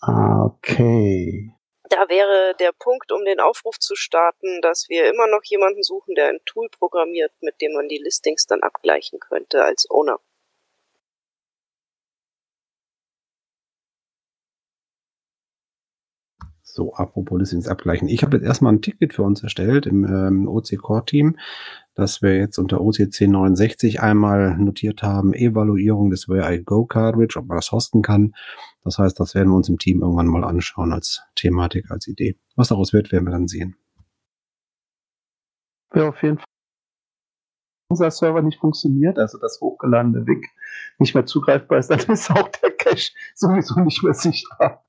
[0.02, 1.56] Okay.
[1.92, 6.16] Da wäre der Punkt, um den Aufruf zu starten, dass wir immer noch jemanden suchen,
[6.16, 10.22] der ein Tool programmiert, mit dem man die Listings dann abgleichen könnte als Owner.
[16.74, 18.08] So, apropos Listings abgleichen.
[18.08, 21.38] Ich habe jetzt erstmal ein Ticket für uns erstellt im ähm, OC Core Team,
[21.96, 27.38] dass wir jetzt unter OC 1069 einmal notiert haben, Evaluierung des Where I Go Cartridge,
[27.38, 28.34] ob man das hosten kann.
[28.84, 32.38] Das heißt, das werden wir uns im Team irgendwann mal anschauen als Thematik, als Idee.
[32.56, 33.76] Was daraus wird, werden wir dann sehen.
[35.94, 36.46] Ja, auf jeden Fall
[37.92, 40.48] unser Server nicht funktioniert, also das hochgeladene WIG
[40.98, 44.86] nicht mehr zugreifbar ist, dann ist auch der Cache sowieso nicht mehr sichtbar.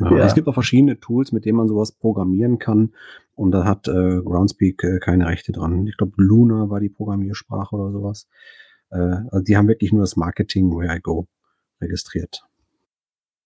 [0.00, 0.24] Ja, ja.
[0.24, 2.92] Es gibt auch verschiedene Tools, mit denen man sowas programmieren kann.
[3.34, 5.86] Und da hat äh, Groundspeak äh, keine Rechte dran.
[5.86, 8.28] Ich glaube, Luna war die Programmiersprache oder sowas.
[8.90, 11.26] Äh, also die haben wirklich nur das Marketing Where I Go
[11.80, 12.42] registriert.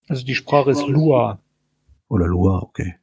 [0.07, 1.39] Also die Sprache ist Lua.
[2.07, 2.95] Oder Lua, okay.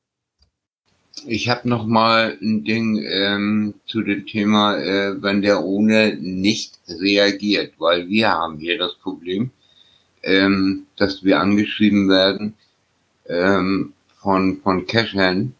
[1.26, 6.78] Ich habe noch mal ein Ding ähm, zu dem Thema, äh, wenn der ohne nicht
[6.88, 9.50] reagiert, weil wir haben hier das Problem,
[10.22, 12.54] ähm, dass wir angeschrieben werden,
[13.30, 15.54] ähm, von, von Cachern,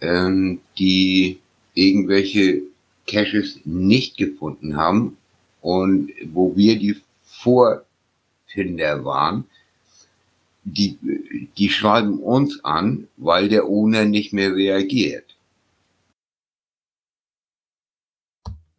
[0.00, 1.38] ähm, die
[1.74, 2.62] irgendwelche
[3.06, 5.16] Caches nicht gefunden haben
[5.60, 9.44] und wo wir die Vorfinder waren,
[10.64, 10.98] die,
[11.58, 15.36] die schreiben uns an, weil der Owner nicht mehr reagiert.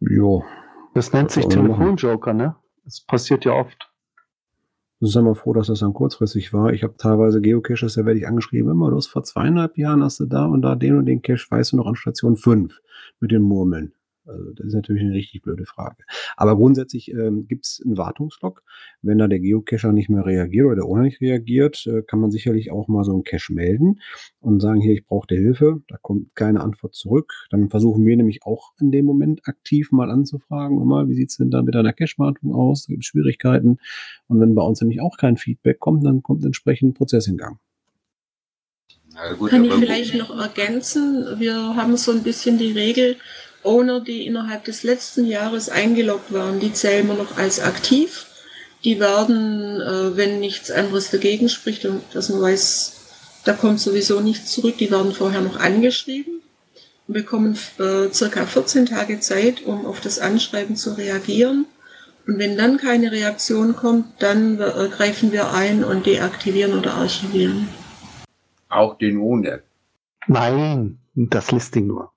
[0.00, 0.44] Jo.
[0.94, 2.56] Das nennt sich Telefonjoker, ne?
[2.84, 3.85] Das passiert ja oft.
[5.00, 6.72] Sind wir froh, dass das dann kurzfristig war.
[6.72, 10.24] Ich habe teilweise Geocaches, da werde ich angeschrieben, immer, hast vor zweieinhalb Jahren hast du
[10.24, 12.80] da und da den und den Cache, weißt du noch an Station 5
[13.20, 13.92] mit den Murmeln.
[14.26, 16.04] Also das ist natürlich eine richtig blöde Frage.
[16.36, 18.62] Aber grundsätzlich ähm, gibt es einen Wartungslog.
[19.02, 22.30] Wenn da der Geocacher nicht mehr reagiert oder der Owner nicht reagiert, äh, kann man
[22.30, 24.00] sicherlich auch mal so einen Cache melden
[24.40, 25.82] und sagen, hier, ich brauche Hilfe.
[25.88, 27.32] Da kommt keine Antwort zurück.
[27.50, 31.50] Dann versuchen wir nämlich auch in dem Moment aktiv mal anzufragen, immer, wie sieht's denn
[31.50, 32.86] da mit einer Cache-Wartung aus?
[32.86, 33.78] Da gibt es Schwierigkeiten.
[34.28, 37.36] Und wenn bei uns nämlich auch kein Feedback kommt, dann kommt entsprechend ein Prozess in
[37.36, 37.58] Gang.
[39.38, 41.26] Gut, Kann ich vielleicht noch ergänzen?
[41.38, 43.16] Wir haben so ein bisschen die Regel,
[43.66, 48.26] Owner, die innerhalb des letzten Jahres eingeloggt waren, die zählen wir noch als aktiv.
[48.84, 52.92] Die werden, äh, wenn nichts anderes dagegen spricht und dass man weiß,
[53.44, 56.40] da kommt sowieso nichts zurück, die werden vorher noch angeschrieben
[57.06, 61.66] und bekommen äh, circa 14 Tage Zeit, um auf das Anschreiben zu reagieren.
[62.26, 67.68] Und wenn dann keine Reaktion kommt, dann äh, greifen wir ein und deaktivieren oder archivieren.
[68.68, 69.60] Auch den Owner?
[70.26, 72.10] Nein, das Listing nur.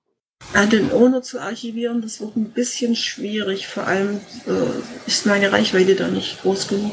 [0.52, 3.68] Ah, den Owner zu archivieren, das wird ein bisschen schwierig.
[3.68, 6.92] Vor allem äh, ist meine Reichweite da nicht groß genug.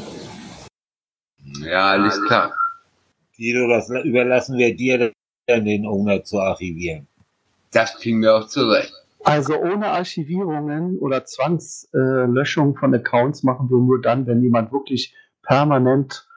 [1.64, 2.54] Ja, alles klar.
[3.36, 5.12] Guido, das überlassen wir dir
[5.46, 7.08] dann, den Owner zu archivieren.
[7.72, 8.92] Das kriegen wir auch zurecht.
[9.24, 16.27] Also ohne Archivierungen oder Zwangslöschung von Accounts machen wir nur dann, wenn jemand wirklich permanent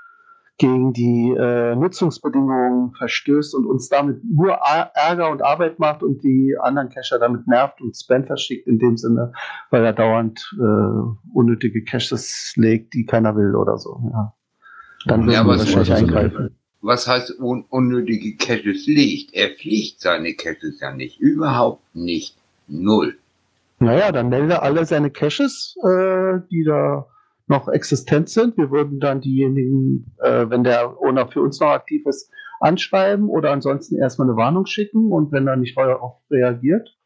[0.62, 4.60] gegen die äh, Nutzungsbedingungen verstößt und uns damit nur
[4.94, 8.96] Ärger und Arbeit macht und die anderen Cacher damit nervt und Spam verschickt in dem
[8.96, 9.34] Sinne,
[9.72, 14.00] weil er dauernd äh, unnötige Caches legt, die keiner will oder so.
[14.14, 14.36] Ja.
[15.08, 16.56] Dann würden ja, wir wahrscheinlich eingreifen.
[16.82, 19.34] Was heißt un unnötige Caches legt?
[19.34, 21.20] Er fliegt seine Caches ja nicht.
[21.20, 22.38] Überhaupt nicht.
[22.68, 23.18] Null.
[23.80, 27.08] Naja, dann melde alle seine Caches, äh, die da
[27.52, 28.58] noch existent sind.
[28.58, 33.52] Wir würden dann diejenigen, äh, wenn der Owner für uns noch aktiv ist, anschreiben oder
[33.52, 36.98] ansonsten erstmal eine Warnung schicken und wenn er nicht darauf reagiert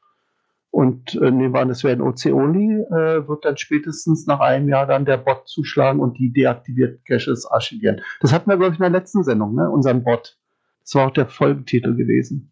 [0.70, 4.70] und äh, nehmen wir an, es wäre ein OC-Only, äh, wird dann spätestens nach einem
[4.70, 8.02] Jahr dann der Bot zuschlagen und die deaktivierten Caches archivieren.
[8.22, 9.70] Das hatten wir, glaube ich, in der letzten Sendung, ne?
[9.70, 10.38] unseren Bot.
[10.84, 12.52] Das war auch der Folgetitel gewesen.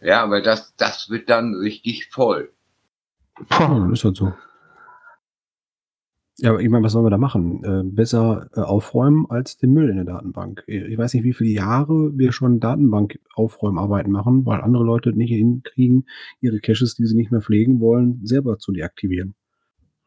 [0.00, 2.50] Ja, aber das, das wird dann richtig voll.
[3.48, 4.32] Puh, ist halt so.
[6.40, 7.64] Ja, ich meine, was sollen wir da machen?
[7.64, 10.62] Äh, besser äh, aufräumen als den Müll in der Datenbank.
[10.68, 16.06] Ich weiß nicht, wie viele Jahre wir schon Datenbank-Aufräumarbeiten machen, weil andere Leute nicht hinkriegen,
[16.40, 19.34] ihre Caches, die sie nicht mehr pflegen wollen, selber zu deaktivieren.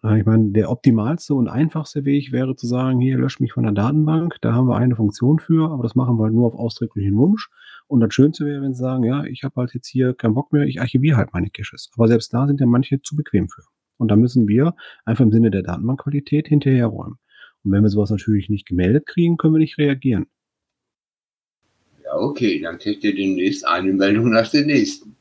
[0.03, 3.73] Ich meine, der optimalste und einfachste Weg wäre zu sagen, hier lösch mich von der
[3.73, 7.15] Datenbank, da haben wir eine Funktion für, aber das machen wir halt nur auf ausdrücklichen
[7.17, 7.49] Wunsch.
[7.87, 10.53] Und das Schönste wäre, wenn sie sagen, ja, ich habe halt jetzt hier keinen Bock
[10.53, 11.91] mehr, ich archiviere halt meine Caches.
[11.95, 13.61] Aber selbst da sind ja manche zu bequem für.
[14.01, 17.19] Und da müssen wir einfach im Sinne der Datenbankqualität hinterherräumen.
[17.63, 20.25] Und wenn wir sowas natürlich nicht gemeldet kriegen, können wir nicht reagieren.
[22.03, 25.15] Ja, okay, dann kriegt ihr demnächst eine Meldung nach der nächsten.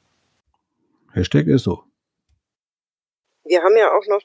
[1.13, 1.85] Hashtag ist so.
[3.45, 4.23] Wir haben ja auch noch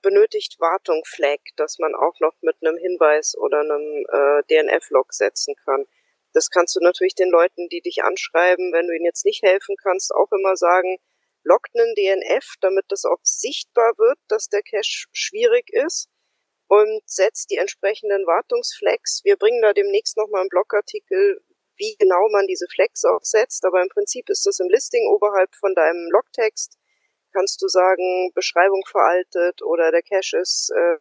[0.00, 5.56] benötigt Wartung Flag, dass man auch noch mit einem Hinweis oder einem äh, DNF-Log setzen
[5.64, 5.86] kann.
[6.34, 9.74] Das kannst du natürlich den Leuten, die dich anschreiben, wenn du ihnen jetzt nicht helfen
[9.82, 10.98] kannst, auch immer sagen,
[11.44, 16.08] loggt einen DNF, damit das auch sichtbar wird, dass der Cache schwierig ist
[16.68, 19.22] und setzt die entsprechenden Wartungsflags.
[19.24, 21.42] Wir bringen da demnächst nochmal einen Blogartikel,
[21.76, 22.66] wie genau man diese
[23.08, 26.78] auch setzt, aber im Prinzip ist das im Listing oberhalb von deinem Logtext.
[27.32, 30.98] Kannst du sagen, Beschreibung veraltet oder der Cache ist äh,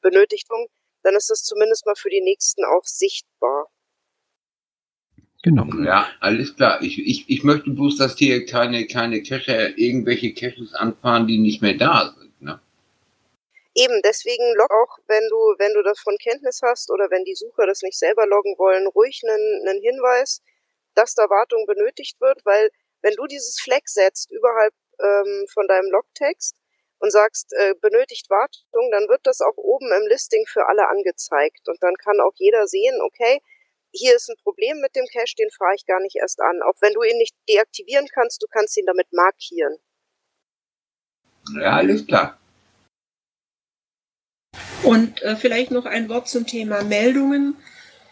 [0.00, 0.68] Benötigung,
[1.02, 3.70] dann ist das zumindest mal für die nächsten auch sichtbar.
[5.42, 5.66] Genau.
[5.84, 6.82] Ja, alles klar.
[6.82, 11.62] Ich, ich, ich möchte bloß, dass hier keine, keine Cacher, irgendwelche Caches anfahren, die nicht
[11.62, 12.42] mehr da sind.
[12.42, 12.60] Ne?
[13.74, 17.66] Eben, deswegen log auch, wenn du, wenn du davon Kenntnis hast oder wenn die Sucher
[17.66, 20.42] das nicht selber loggen wollen, ruhig einen, einen Hinweis,
[20.94, 22.70] dass da Wartung benötigt wird, weil
[23.02, 26.56] wenn du dieses Flag setzt überhalb ähm, von deinem Logtext
[26.98, 31.68] und sagst, äh, benötigt Wartung, dann wird das auch oben im Listing für alle angezeigt
[31.68, 33.40] und dann kann auch jeder sehen, okay,
[33.92, 36.60] hier ist ein Problem mit dem Cache, den fahre ich gar nicht erst an.
[36.62, 39.76] Auch wenn du ihn nicht deaktivieren kannst, du kannst ihn damit markieren.
[41.54, 42.38] Ja, alles klar.
[44.82, 47.56] Und äh, vielleicht noch ein Wort zum Thema Meldungen.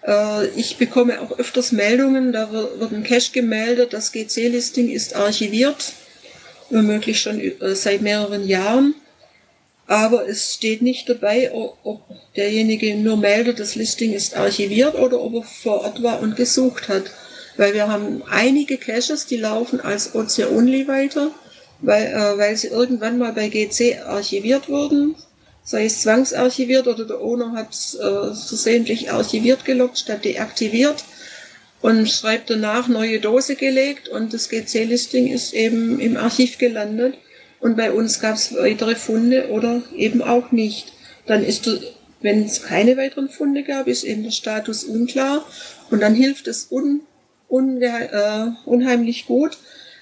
[0.02, 5.92] Äh, ich bekomme auch öfters Meldungen, da wird, ein Cache gemeldet, das GC-Listing ist archiviert,
[6.70, 8.94] womöglich schon äh, seit mehreren Jahren.
[9.86, 12.00] Aber es steht nicht dabei, ob
[12.34, 16.88] derjenige nur meldet, das Listing ist archiviert oder ob er vor Ort war und gesucht
[16.88, 17.04] hat.
[17.56, 21.30] Weil wir haben einige Caches, die laufen als OC-Only weiter,
[21.80, 25.14] weil, äh, weil sie irgendwann mal bei GC archiviert wurden
[25.66, 31.04] sei es zwangsarchiviert oder der Owner hat äh, versehentlich archiviert gelockt statt deaktiviert
[31.82, 37.14] und schreibt danach neue Dose gelegt und das GC-Listing ist eben im Archiv gelandet
[37.60, 40.92] und bei uns gab es weitere Funde oder eben auch nicht.
[41.26, 41.68] Dann ist,
[42.20, 45.44] wenn es keine weiteren Funde gab, ist eben der Status unklar
[45.90, 47.00] und dann hilft es un,
[47.48, 49.58] ungehe- äh, unheimlich gut,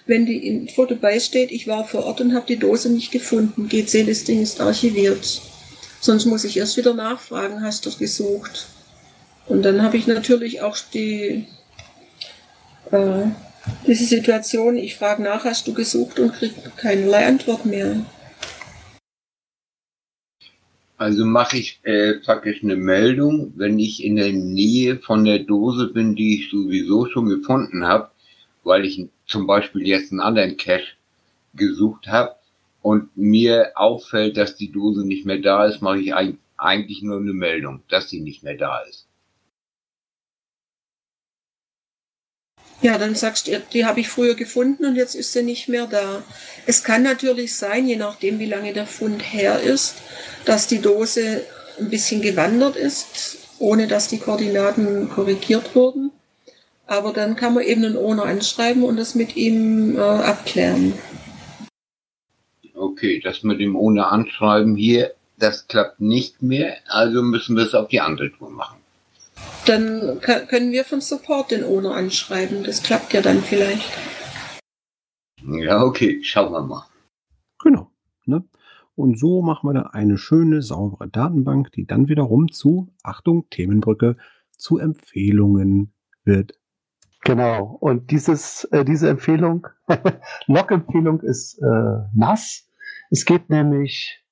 [0.07, 3.69] wenn die Info dabei steht, ich war vor Ort und habe die Dose nicht gefunden.
[3.69, 5.41] GC-Listing ist archiviert.
[6.01, 8.67] Sonst muss ich erst wieder nachfragen, hast du gesucht?
[9.47, 11.47] Und dann habe ich natürlich auch die,
[12.91, 13.27] äh,
[13.87, 18.05] diese Situation, ich frage nach, hast du gesucht und kriege keinerlei Antwort mehr.
[20.97, 25.89] Also mache ich äh, praktisch eine Meldung, wenn ich in der Nähe von der Dose
[25.89, 28.11] bin, die ich sowieso schon gefunden habe,
[28.63, 30.95] weil ich zum Beispiel jetzt einen anderen Cache
[31.55, 32.37] gesucht habe
[32.81, 37.17] und mir auffällt, dass die Dose nicht mehr da ist, mache ich eig- eigentlich nur
[37.19, 39.07] eine Meldung, dass sie nicht mehr da ist.
[42.83, 45.87] Ja, dann sagst du, die habe ich früher gefunden und jetzt ist sie nicht mehr
[45.87, 46.23] da.
[46.67, 49.97] Es kann natürlich sein, je nachdem, wie lange der Fund her ist,
[50.45, 51.45] dass die Dose
[51.79, 56.11] ein bisschen gewandert ist, ohne dass die Koordinaten korrigiert wurden.
[56.87, 60.93] Aber dann kann man eben einen Owner anschreiben und das mit ihm äh, abklären.
[62.75, 67.75] Okay, das mit dem ohne Anschreiben hier, das klappt nicht mehr, also müssen wir es
[67.75, 68.84] auf die andere Tour machen.
[69.67, 72.65] Dann können wir von Support den Owner anschreiben.
[72.65, 73.91] Das klappt ja dann vielleicht.
[75.43, 76.87] Ja, okay, schauen wir mal.
[77.63, 77.91] Genau.
[78.27, 78.45] Ne?
[78.95, 84.17] Und so machen wir da eine schöne, saubere Datenbank, die dann wiederum zu, Achtung, Themenbrücke,
[84.57, 85.93] zu Empfehlungen
[86.25, 86.59] wird.
[87.23, 87.77] Genau.
[87.81, 89.67] Und dieses, äh, diese Empfehlung,
[90.47, 92.69] Log-Empfehlung ist äh, nass.
[93.11, 94.23] Es geht nämlich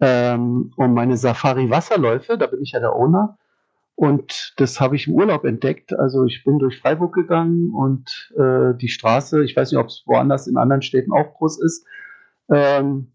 [0.00, 2.36] ähm, um meine Safari-Wasserläufe.
[2.36, 3.38] Da bin ich ja der Owner.
[4.00, 5.92] Und das habe ich im Urlaub entdeckt.
[5.92, 10.04] Also ich bin durch Freiburg gegangen und äh, die Straße, ich weiß nicht, ob es
[10.06, 11.86] woanders in anderen Städten auch groß ist,
[12.50, 13.12] ähm,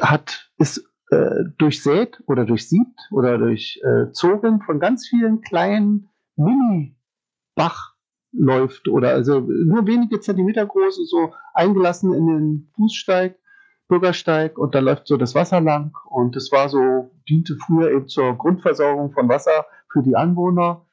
[0.00, 7.94] hat, ist äh, durchsät oder durchsiebt oder durchzogen von ganz vielen kleinen Mini-Bach
[8.32, 13.38] läuft oder also nur wenige Zentimeter groß, so eingelassen in den Fußsteig.
[13.86, 18.08] Bürgersteig und da läuft so das Wasser lang und es war so, diente früher eben
[18.08, 20.86] zur Grundversorgung von Wasser für die Anwohner.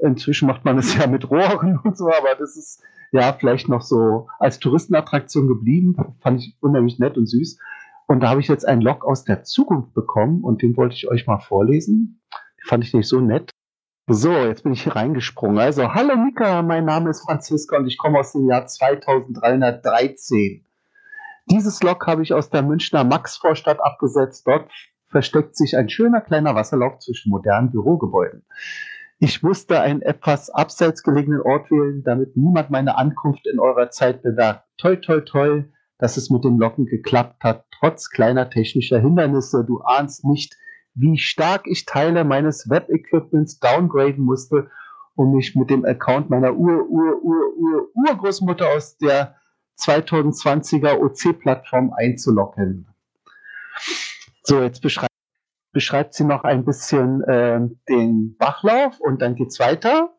[0.00, 2.82] Inzwischen macht man es ja mit Rohren und so, aber das ist
[3.12, 5.96] ja vielleicht noch so als Touristenattraktion geblieben.
[6.20, 7.58] Fand ich unheimlich nett und süß.
[8.06, 11.08] Und da habe ich jetzt einen Log aus der Zukunft bekommen und den wollte ich
[11.08, 12.20] euch mal vorlesen.
[12.64, 13.50] Fand ich nicht so nett.
[14.08, 15.58] So, jetzt bin ich hier reingesprungen.
[15.58, 20.64] Also, hallo Mika, mein Name ist Franziska und ich komme aus dem Jahr 2313.
[21.50, 24.46] Dieses Log habe ich aus der Münchner Maxvorstadt abgesetzt.
[24.46, 24.70] Dort
[25.08, 28.44] versteckt sich ein schöner kleiner Wasserlauf zwischen modernen Bürogebäuden.
[29.18, 34.22] Ich musste einen etwas abseits gelegenen Ort wählen, damit niemand meine Ankunft in eurer Zeit
[34.22, 34.64] bemerkt.
[34.76, 35.64] Toi, toi, toi,
[35.98, 39.64] dass es mit dem Locken geklappt hat, trotz kleiner technischer Hindernisse.
[39.64, 40.54] Du ahnst nicht,
[40.94, 44.70] wie stark ich Teile meines Web-Equipments downgraden musste,
[45.14, 49.36] um mich mit dem Account meiner Ur, Ur, Ur, Ur, Urgroßmutter aus der
[49.78, 52.86] 2020er OC-Plattform einzuloggen.
[54.48, 55.10] So, jetzt beschreibt,
[55.72, 60.16] beschreibt sie noch ein bisschen äh, den Bachlauf und dann geht's weiter.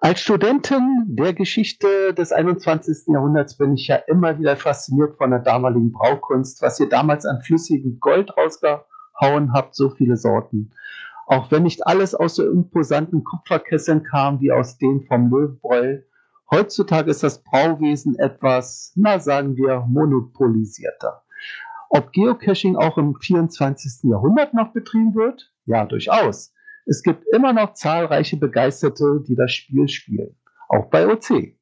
[0.00, 3.08] Als Studentin der Geschichte des 21.
[3.12, 7.42] Jahrhunderts bin ich ja immer wieder fasziniert von der damaligen Braukunst, was ihr damals an
[7.42, 10.70] flüssigem Gold rausgehauen habt, so viele Sorten.
[11.26, 15.98] Auch wenn nicht alles aus so imposanten Kupferkesseln kam wie aus denen vom Löwenbräu,
[16.50, 21.22] heutzutage ist das Brauwesen etwas, na sagen wir, monopolisierter.
[21.92, 24.08] Ob Geocaching auch im 24.
[24.08, 25.52] Jahrhundert noch betrieben wird?
[25.66, 26.54] Ja, durchaus.
[26.86, 30.36] Es gibt immer noch zahlreiche Begeisterte, die das Spiel spielen,
[30.68, 31.56] auch bei OC.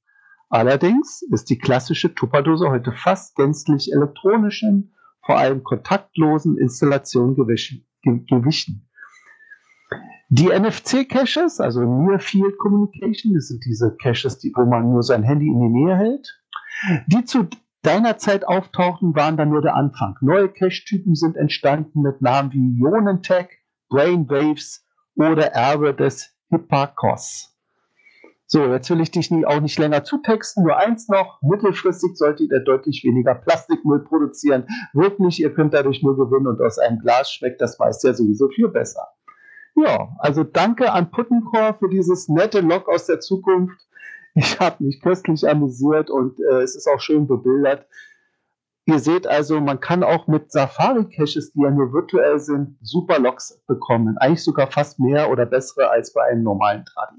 [0.51, 7.87] Allerdings ist die klassische Tupperdose heute fast gänzlich elektronischen, vor allem kontaktlosen Installationen gewichen.
[10.29, 15.47] Die NFC-Caches, also Near Field Communication, das sind diese Caches, wo man nur sein Handy
[15.47, 16.43] in die Nähe hält,
[17.07, 17.49] die zu
[17.83, 20.17] deiner Zeit auftauchten, waren dann nur der Anfang.
[20.21, 23.49] Neue Cache-Typen sind entstanden mit Namen wie Ionentech,
[23.89, 27.55] Brainwaves oder Erbe des Hipparchos.
[28.51, 30.65] So, jetzt will ich dich nie, auch nicht länger zutexten.
[30.65, 31.43] Nur eins noch.
[31.43, 34.67] Mittelfristig solltet ihr deutlich weniger Plastikmüll produzieren.
[34.95, 38.49] Wirklich, ihr könnt dadurch nur gewinnen und aus einem Glas schmeckt das meist ja sowieso
[38.49, 39.07] viel besser.
[39.75, 43.79] Ja, also danke an Puttencore für dieses nette Log aus der Zukunft.
[44.39, 47.87] Ich habe mich köstlich amüsiert und äh, es ist auch schön bebildert.
[48.87, 53.61] Ihr seht also, man kann auch mit Safari-Caches, die ja nur virtuell sind, super Logs
[53.67, 54.17] bekommen.
[54.19, 57.17] Eigentlich sogar fast mehr oder bessere als bei einem normalen Tradi.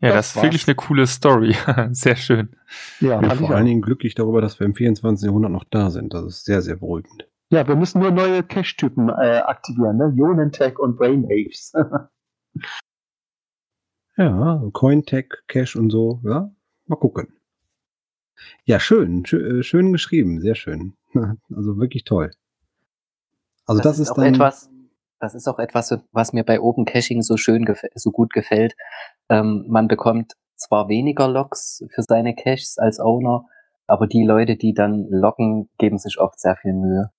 [0.00, 1.56] Ja, das, das ist wirklich eine coole Story.
[1.90, 2.56] sehr schön.
[3.00, 5.26] Ja, ich bin vor allen Dingen glücklich darüber, dass wir im 24.
[5.26, 6.14] Jahrhundert noch da sind.
[6.14, 7.28] Das ist sehr, sehr beruhigend.
[7.50, 10.14] Ja, wir müssen nur neue Cache-Typen äh, aktivieren, ne?
[10.16, 11.72] Ionentech und Brainwaves.
[14.18, 16.20] ja, Cointech, Cache und so.
[16.24, 16.50] Ja,
[16.86, 17.38] mal gucken.
[18.64, 20.94] Ja, schön, schön, äh, schön geschrieben, sehr schön.
[21.54, 22.30] Also wirklich toll.
[23.64, 24.70] Also das, das ist, ist dann etwas,
[25.20, 28.74] das ist auch etwas, was mir bei Open Caching so schön, so gut gefällt.
[29.28, 33.46] Ähm, man bekommt zwar weniger Logs für seine Caches als Owner,
[33.86, 37.10] aber die Leute, die dann loggen, geben sich oft sehr viel Mühe.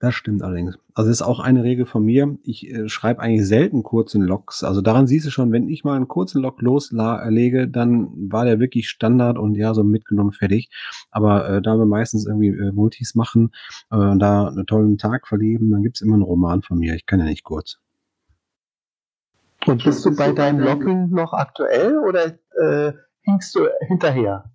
[0.00, 0.78] Das stimmt allerdings.
[0.94, 2.38] Also das ist auch eine Regel von mir.
[2.42, 4.64] Ich äh, schreibe eigentlich selten kurzen Logs.
[4.64, 8.58] Also daran siehst du schon, wenn ich mal einen kurzen Log loslege, dann war der
[8.60, 10.70] wirklich Standard und ja, so mitgenommen fertig.
[11.10, 13.52] Aber äh, da wir meistens irgendwie äh, Multis machen
[13.90, 16.94] äh, und da einen tollen Tag verleben, dann gibt's immer einen Roman von mir.
[16.94, 17.78] Ich kann ja nicht kurz.
[19.66, 24.50] Und bist du bei deinem Logging noch aktuell oder äh, hinkst du hinterher?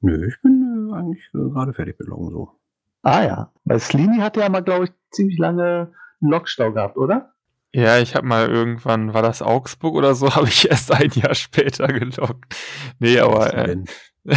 [0.00, 2.57] Nö, ich bin äh, eigentlich äh, gerade fertig mit Loggen so.
[3.02, 7.32] Ah ja, weil Slini hatte ja mal, glaube ich, ziemlich lange einen Lokstau gehabt, oder?
[7.74, 11.34] Ja, ich habe mal irgendwann, war das Augsburg oder so, habe ich erst ein Jahr
[11.34, 12.56] später gelockt.
[12.98, 13.76] Nee, aber äh,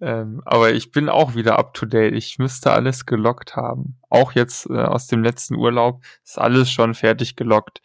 [0.00, 2.14] ähm, aber ich bin auch wieder up to date.
[2.14, 3.98] Ich müsste alles gelockt haben.
[4.08, 7.82] Auch jetzt äh, aus dem letzten Urlaub ist alles schon fertig gelockt.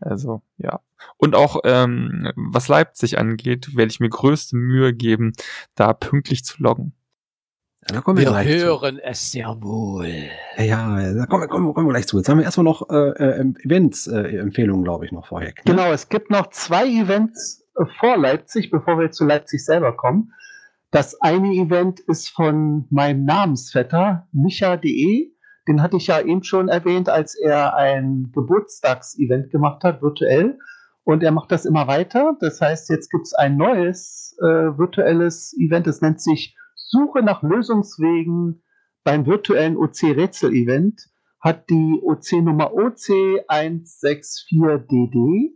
[0.00, 0.80] Also ja.
[1.16, 5.32] Und auch ähm, was Leipzig angeht, werde ich mir größte Mühe geben,
[5.74, 6.94] da pünktlich zu loggen.
[7.90, 9.02] Da kommen wir, wir hören zu.
[9.02, 10.06] es sehr wohl.
[10.58, 12.18] Ja, ja, da kommen, kommen, kommen wir gleich zu.
[12.18, 15.48] Jetzt haben wir erstmal noch äh, äh Events-Empfehlungen, äh, glaube ich, noch vorher.
[15.48, 15.54] Ne?
[15.64, 20.32] Genau, es gibt noch zwei Events äh, vor Leipzig, bevor wir zu Leipzig selber kommen.
[20.90, 25.32] Das eine Event ist von meinem Namensvetter, Micha.de.
[25.66, 30.58] Den hatte ich ja eben schon erwähnt, als er ein Geburtstagsevent gemacht hat, virtuell.
[31.04, 32.36] Und er macht das immer weiter.
[32.40, 35.86] Das heißt, jetzt gibt es ein neues äh, virtuelles Event.
[35.86, 36.54] Das nennt sich
[36.88, 38.62] Suche nach Lösungswegen
[39.04, 45.52] beim virtuellen OC-Rätsel-Event hat die OC-Nummer OC164DD.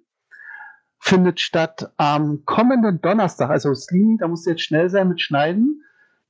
[0.98, 3.48] findet statt am kommenden Donnerstag.
[3.50, 5.82] Also Slini, da musst du jetzt schnell sein mit Schneiden.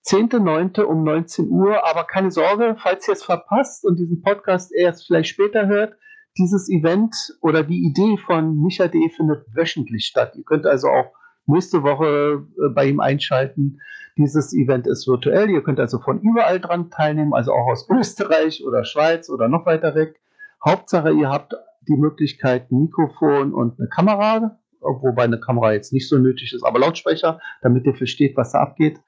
[0.07, 0.83] 10.9.
[0.83, 1.85] um 19 Uhr.
[1.85, 5.97] Aber keine Sorge, falls ihr es verpasst und diesen Podcast erst vielleicht später hört,
[6.39, 10.35] dieses Event oder die Idee von Micha.de findet wöchentlich statt.
[10.37, 11.13] Ihr könnt also auch
[11.47, 13.81] nächste Woche äh, bei ihm einschalten.
[14.17, 15.49] Dieses Event ist virtuell.
[15.51, 19.65] Ihr könnt also von überall dran teilnehmen, also auch aus Österreich oder Schweiz oder noch
[19.67, 20.21] weiter weg.
[20.65, 21.55] Hauptsache, ihr habt
[21.89, 26.63] die Möglichkeit, ein Mikrofon und eine Kamera, wobei eine Kamera jetzt nicht so nötig ist,
[26.63, 29.01] aber Lautsprecher, damit ihr versteht, was da abgeht.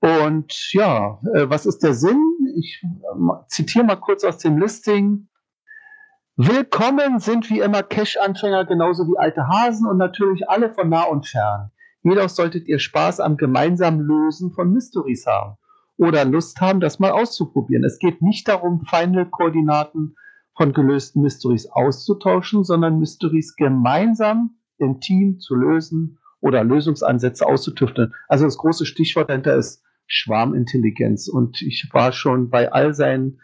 [0.00, 2.20] Und ja, äh, was ist der Sinn?
[2.56, 5.28] Ich äh, zitiere mal kurz aus dem Listing.
[6.44, 11.28] Willkommen sind wie immer Cash-Anfänger genauso wie alte Hasen und natürlich alle von nah und
[11.28, 11.70] fern.
[12.02, 15.56] Jedoch solltet ihr Spaß am gemeinsamen Lösen von Mysteries haben
[15.98, 17.84] oder Lust haben, das mal auszuprobieren.
[17.84, 20.16] Es geht nicht darum, Final-Koordinaten
[20.56, 28.14] von gelösten Mysteries auszutauschen, sondern Mysteries gemeinsam im Team zu lösen oder Lösungsansätze auszutüfteln.
[28.26, 31.28] Also das große Stichwort dahinter ist Schwarmintelligenz.
[31.28, 33.38] Und ich war schon bei all seinen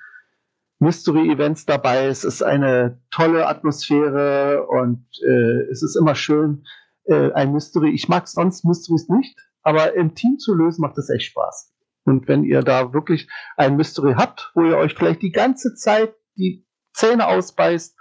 [0.81, 2.07] Mystery-Events dabei.
[2.07, 6.65] Es ist eine tolle Atmosphäre und äh, es ist immer schön,
[7.05, 7.91] äh, ein Mystery.
[7.91, 11.75] Ich mag sonst Mysteries nicht, aber im Team zu lösen macht es echt Spaß.
[12.05, 16.15] Und wenn ihr da wirklich ein Mystery habt, wo ihr euch vielleicht die ganze Zeit
[16.37, 16.65] die
[16.95, 17.97] Zähne ausbeißt,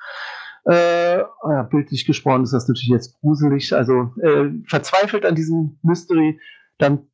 [0.69, 6.39] äh, ja, bildlich gesprochen ist das natürlich jetzt gruselig, also äh, verzweifelt an diesem Mystery,
[6.77, 7.07] dann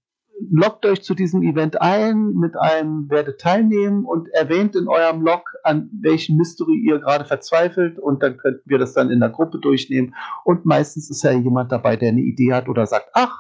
[0.51, 5.49] loggt euch zu diesem Event ein mit einem Werde teilnehmen und erwähnt in eurem Log,
[5.63, 9.59] an welchen Mystery ihr gerade verzweifelt und dann könnten wir das dann in der Gruppe
[9.59, 13.37] durchnehmen und meistens ist ja jemand dabei, der eine Idee hat oder sagt, ach,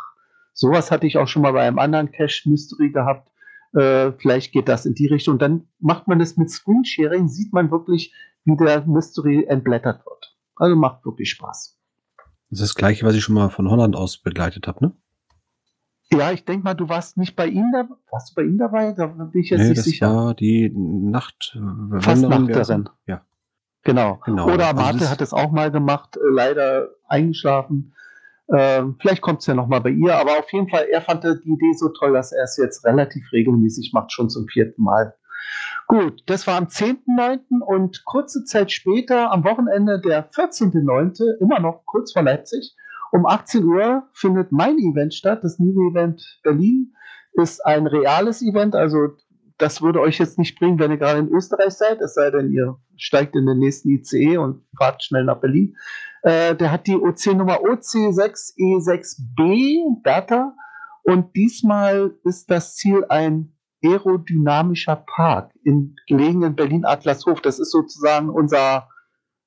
[0.53, 3.27] sowas hatte ich auch schon mal bei einem anderen Cache Mystery gehabt,
[3.73, 5.39] äh, vielleicht geht das in die Richtung.
[5.39, 8.13] Dann macht man das mit Screensharing, sieht man wirklich,
[8.45, 10.35] wie der Mystery entblättert wird.
[10.55, 11.79] Also macht wirklich Spaß.
[12.49, 14.95] Das ist das gleiche, was ich schon mal von Holland aus begleitet habe, ne?
[16.11, 17.95] Ja, ich denke mal, du warst nicht bei ihm dabei.
[18.11, 18.91] Warst du bei ihm dabei?
[18.91, 20.13] Da bin ich jetzt Nee, nicht das sicher.
[20.13, 21.57] war die Nacht.
[21.99, 22.89] Fastnachterin.
[23.07, 23.21] Ja.
[23.83, 24.19] Genau.
[24.25, 24.45] Genau.
[24.53, 27.93] Oder Also Marte das- hat es auch mal gemacht, äh, leider eingeschlafen.
[28.55, 31.23] Ähm, vielleicht kommt es ja noch mal bei ihr, aber auf jeden Fall, er fand
[31.23, 35.15] die Idee so toll, dass er es jetzt relativ regelmäßig macht, schon zum vierten Mal.
[35.87, 37.61] Gut, das war am 10.9.
[37.65, 42.75] und kurze Zeit später, am Wochenende, der 14.9., immer noch kurz vor Leipzig,
[43.13, 46.93] um 18 Uhr findet mein Event statt, das New Event Berlin.
[47.33, 49.09] Ist ein reales Event, also
[49.57, 52.51] das würde euch jetzt nicht bringen, wenn ihr gerade in Österreich seid, es sei denn,
[52.51, 55.75] ihr steigt in den nächsten ICE und fahrt schnell nach Berlin.
[56.23, 60.55] Äh, der hat die OC-Nummer OC6E6B Data
[61.03, 63.53] und diesmal ist das Ziel ein
[63.83, 67.41] aerodynamischer Park in gelegenen Berlin-Adlershof.
[67.41, 68.87] Das ist sozusagen unser,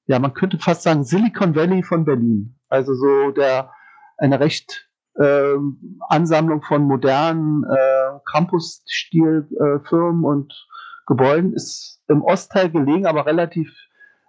[0.06, 2.56] ja, man könnte fast sagen Silicon Valley von Berlin.
[2.68, 3.70] Also so der
[4.18, 4.88] eine recht
[5.20, 10.52] ähm, Ansammlung von modernen äh, Campus-Stil-Firmen und
[11.06, 13.72] Gebäuden ist im Ostteil gelegen, aber relativ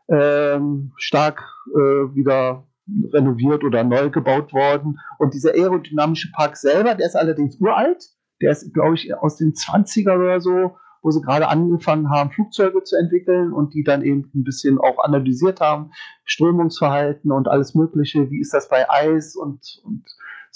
[0.10, 2.68] ähm, stark äh, wieder
[3.14, 5.00] renoviert oder neu gebaut worden.
[5.20, 8.04] Und dieser aerodynamische Park selber, der ist allerdings uralt.
[8.42, 12.84] Der ist, glaube ich, aus den 20er oder so, wo sie gerade angefangen haben, Flugzeuge
[12.84, 15.92] zu entwickeln und die dann eben ein bisschen auch analysiert haben,
[16.26, 18.30] Strömungsverhalten und alles Mögliche.
[18.30, 20.06] Wie ist das bei Eis und, und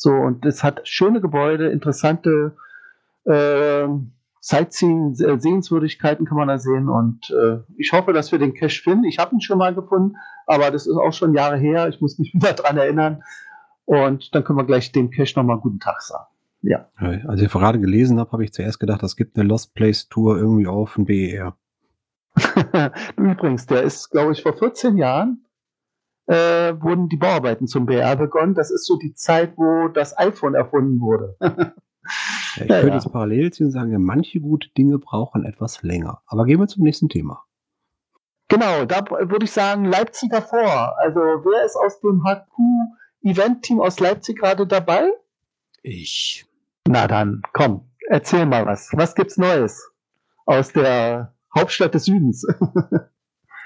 [0.01, 0.11] so.
[0.11, 2.55] Und das hat schöne Gebäude, interessante
[3.25, 3.87] äh,
[4.39, 6.89] Sightseeing, Sehenswürdigkeiten kann man da sehen.
[6.89, 9.03] Und äh, ich hoffe, dass wir den Cache finden.
[9.03, 10.17] Ich habe ihn schon mal gefunden,
[10.47, 11.87] aber das ist auch schon Jahre her.
[11.89, 13.23] Ich muss mich wieder dran erinnern.
[13.85, 16.25] Und dann können wir gleich dem Cache nochmal guten Tag sagen.
[16.61, 16.89] Ja.
[16.95, 20.37] Als ich gerade gelesen habe, habe ich zuerst gedacht, es gibt eine Lost Place Tour
[20.37, 21.57] irgendwie auf dem BER.
[23.17, 25.45] Übrigens, der ist, glaube ich, vor 14 Jahren
[26.27, 28.53] äh, wurden die Bauarbeiten zum BR begonnen.
[28.53, 31.35] Das ist so die Zeit, wo das iPhone erfunden wurde.
[32.55, 32.93] Ja, ich Ja, könnte ja.
[32.95, 36.23] jetzt parallel ziehen und sagen, ja, manche gute Dinge brauchen etwas länger.
[36.25, 37.45] Aber gehen wir zum nächsten Thema.
[38.47, 40.97] Genau, da würde ich sagen, Leipziger vor.
[40.97, 45.11] Also wer ist aus dem HQ-Event-Team aus Leipzig gerade dabei?
[45.83, 46.45] Ich.
[46.87, 48.89] Na dann, komm, erzähl mal was.
[48.93, 49.91] Was gibt's Neues
[50.45, 52.45] aus der Hauptstadt des Südens?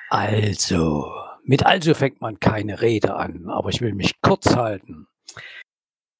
[0.10, 1.12] Also,
[1.44, 5.08] mit also fängt man keine Rede an, aber ich will mich kurz halten.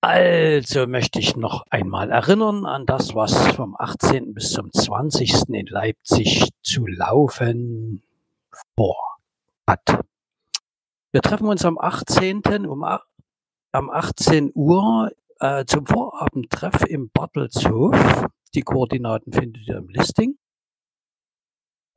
[0.02, 4.34] Also möchte ich noch einmal erinnern an das, was vom 18.
[4.34, 5.50] bis zum 20.
[5.50, 8.04] in Leipzig zu laufen
[8.76, 9.18] vor
[9.68, 10.04] hat.
[11.12, 12.68] Wir treffen uns am 18.
[12.68, 18.28] um am 18 Uhr äh, zum Vorabendtreff im Bartelshof.
[18.54, 20.38] Die Koordinaten findet ihr im Listing.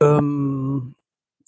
[0.03, 0.95] Ähm,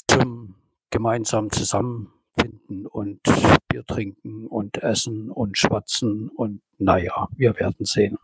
[0.08, 0.54] zum
[0.90, 3.22] gemeinsamen Zusammen finden und
[3.68, 8.18] Bier trinken und essen und schwatzen und naja, wir werden sehen.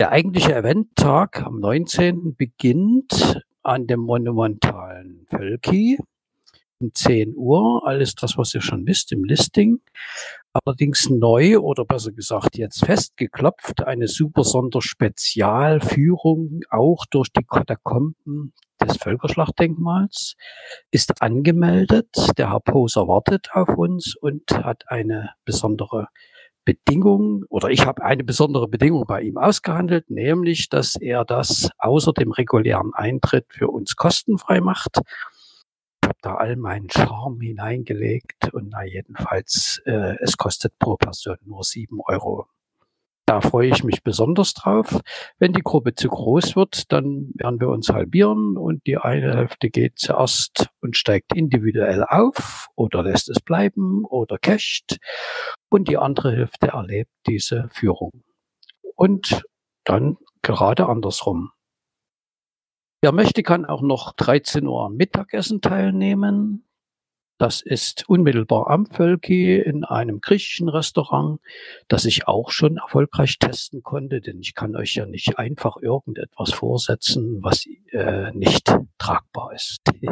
[0.00, 2.34] Der eigentliche Eventtag am 19.
[2.36, 5.98] beginnt an dem monumentalen Völki
[6.84, 7.86] um 10 Uhr.
[7.86, 9.80] Alles das, was ihr schon wisst im Listing.
[10.52, 18.96] Allerdings neu oder besser gesagt jetzt festgeklopft, eine super Sonderspezialführung auch durch die Katakomben des
[18.98, 20.36] Völkerschlachtdenkmals
[20.90, 22.08] ist angemeldet.
[22.38, 26.06] Der Herr Poser wartet auf uns und hat eine besondere
[26.64, 32.12] Bedingung oder ich habe eine besondere Bedingung bei ihm ausgehandelt, nämlich, dass er das außer
[32.12, 35.00] dem regulären Eintritt für uns kostenfrei macht.
[36.24, 42.00] Da all meinen Charme hineingelegt und na jedenfalls, äh, es kostet pro Person nur sieben
[42.00, 42.46] Euro.
[43.26, 45.00] Da freue ich mich besonders drauf.
[45.38, 49.68] Wenn die Gruppe zu groß wird, dann werden wir uns halbieren und die eine Hälfte
[49.68, 54.96] geht zuerst und steigt individuell auf oder lässt es bleiben oder cached
[55.68, 58.22] und die andere Hälfte erlebt diese Führung.
[58.96, 59.42] Und
[59.84, 61.50] dann gerade andersrum.
[63.04, 66.64] Wer möchte, kann auch noch 13 Uhr am Mittagessen teilnehmen.
[67.36, 71.38] Das ist unmittelbar am Völki in einem griechischen Restaurant,
[71.88, 76.54] das ich auch schon erfolgreich testen konnte, denn ich kann euch ja nicht einfach irgendetwas
[76.54, 79.82] vorsetzen, was äh, nicht tragbar ist.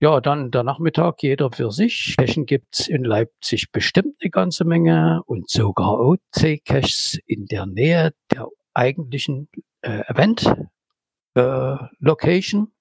[0.00, 2.16] ja, dann der Nachmittag jeder für sich.
[2.18, 8.48] Cachen gibt's in Leipzig bestimmt eine ganze Menge und sogar OC-Caches in der Nähe der
[8.74, 9.48] eigentlichen
[9.82, 10.02] äh,
[11.38, 12.72] Event-Location.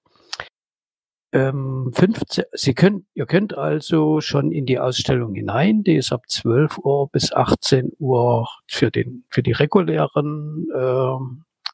[1.34, 5.84] Ähm, 15, Sie können, ihr könnt also schon in die Ausstellung hinein.
[5.84, 11.18] Die ist ab 12 Uhr bis 18 Uhr für den, für die regulären äh,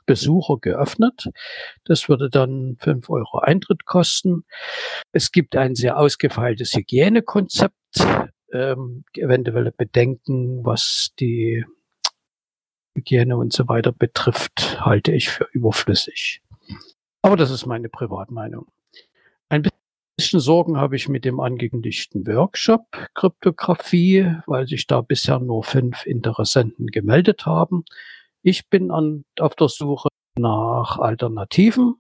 [0.06, 1.30] Besucher geöffnet.
[1.86, 4.44] Das würde dann 5 Euro Eintritt kosten.
[5.12, 7.76] Es gibt ein sehr ausgefeiltes Hygienekonzept,
[8.52, 11.64] ähm, eventuelle Bedenken, was die
[12.96, 16.42] Hygiene und so weiter betrifft, halte ich für überflüssig.
[17.24, 18.68] Aber das ist meine Privatmeinung.
[19.50, 19.64] Ein
[20.18, 26.06] bisschen Sorgen habe ich mit dem angekündigten Workshop Kryptographie, weil sich da bisher nur fünf
[26.06, 27.86] Interessenten gemeldet haben.
[28.42, 31.96] Ich bin an, auf der Suche nach Alternativen.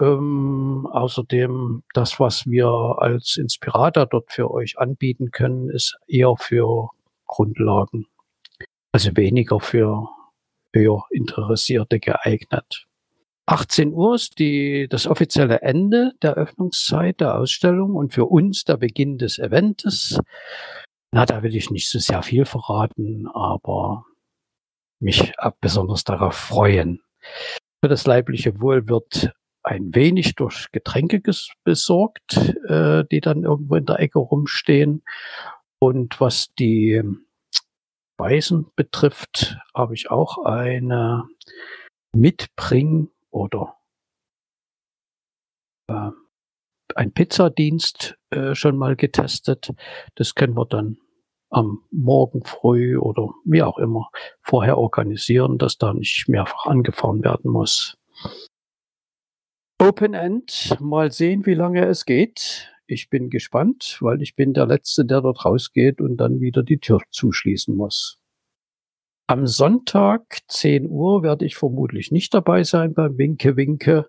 [0.00, 2.68] Ähm, außerdem, das, was wir
[2.98, 6.90] als Inspirator dort für euch anbieten können, ist eher für
[7.26, 8.06] Grundlagen.
[8.92, 10.08] Also weniger für
[10.74, 12.87] höher Interessierte geeignet.
[13.48, 18.76] 18 Uhr ist die, das offizielle Ende der Öffnungszeit der Ausstellung und für uns der
[18.76, 20.20] Beginn des Events.
[21.12, 24.04] Na, da will ich nicht so sehr viel verraten, aber
[25.00, 25.32] mich
[25.62, 27.00] besonders darauf freuen.
[27.82, 29.32] Für das leibliche Wohl wird
[29.62, 31.22] ein wenig durch Getränke
[31.64, 32.36] besorgt,
[32.68, 35.02] äh, die dann irgendwo in der Ecke rumstehen.
[35.78, 37.02] Und was die
[38.14, 41.24] Speisen betrifft, habe ich auch eine
[42.14, 43.76] Mitbring- oder
[45.88, 46.10] äh,
[46.94, 49.70] ein Pizzadienst äh, schon mal getestet.
[50.14, 50.98] Das können wir dann
[51.50, 54.10] am Morgen früh oder wie auch immer
[54.42, 57.96] vorher organisieren, dass da nicht mehrfach angefahren werden muss.
[59.80, 62.72] Open End, mal sehen, wie lange es geht.
[62.86, 66.78] Ich bin gespannt, weil ich bin der Letzte, der dort rausgeht und dann wieder die
[66.78, 68.18] Tür zuschließen muss.
[69.30, 74.08] Am Sonntag 10 Uhr werde ich vermutlich nicht dabei sein beim Winke Winke,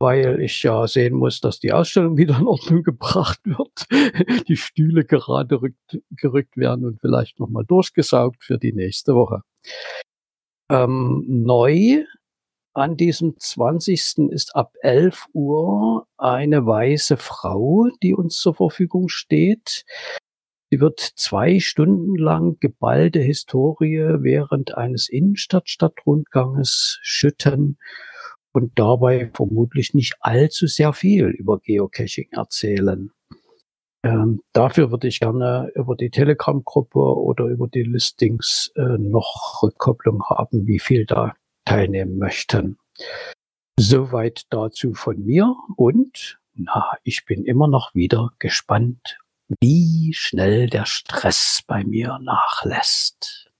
[0.00, 3.86] weil ich ja sehen muss, dass die Ausstellung wieder in Ordnung gebracht wird,
[4.48, 9.42] die Stühle gerade rückt, gerückt werden und vielleicht nochmal durchgesaugt für die nächste Woche.
[10.68, 12.04] Ähm, neu
[12.74, 14.30] an diesem 20.
[14.32, 19.84] ist ab 11 Uhr eine weiße Frau, die uns zur Verfügung steht.
[20.72, 27.76] Sie wird zwei Stunden lang geballte Historie während eines Innenstadtstadtrundganges schütten
[28.52, 33.10] und dabei vermutlich nicht allzu sehr viel über Geocaching erzählen.
[34.02, 40.24] Ähm, dafür würde ich gerne über die Telegram-Gruppe oder über die Listings äh, noch Rückkopplung
[40.24, 41.34] haben, wie viel da
[41.66, 42.78] teilnehmen möchten.
[43.78, 49.18] Soweit dazu von mir und na, ich bin immer noch wieder gespannt
[49.60, 53.50] wie schnell der Stress bei mir nachlässt.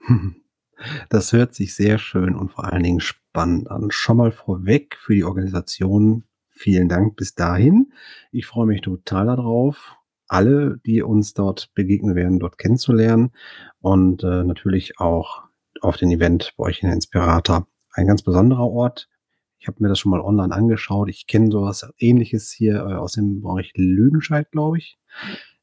[1.08, 3.90] Das hört sich sehr schön und vor allen Dingen spannend an.
[3.90, 7.92] Schon mal vorweg für die Organisation vielen Dank bis dahin.
[8.32, 9.96] Ich freue mich total darauf,
[10.28, 13.32] alle, die uns dort begegnen werden, dort kennenzulernen
[13.80, 15.42] und äh, natürlich auch
[15.80, 17.66] auf den Event bei euch in Inspirator.
[17.92, 19.08] Ein ganz besonderer Ort.
[19.64, 21.08] Ich habe mir das schon mal online angeschaut.
[21.08, 24.98] Ich kenne sowas ähnliches hier äh, aus dem Bereich Lüdenscheid, glaube ich.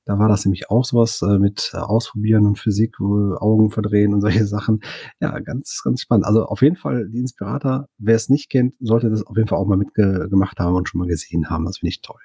[0.06, 4.16] Da war das nämlich auch sowas äh, mit äh, Ausprobieren und Physik, wo Augen verdrehen
[4.16, 4.82] und solche Sachen.
[5.20, 6.26] Ja, ganz, ganz spannend.
[6.26, 9.60] Also auf jeden Fall die Inspirator, wer es nicht kennt, sollte das auf jeden Fall
[9.60, 11.66] auch mal mitgemacht haben und schon mal gesehen haben.
[11.66, 12.22] Das finde ich toll.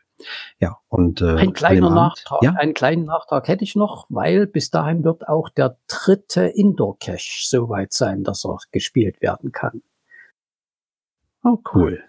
[0.59, 4.70] Ja, und äh, Ein kleiner Nachtrag, Ja, einen kleinen Nachtrag hätte ich noch, weil bis
[4.70, 9.83] dahin wird auch der dritte Indoor-Cache soweit sein, dass er gespielt werden kann.
[11.47, 12.03] Oh, cool.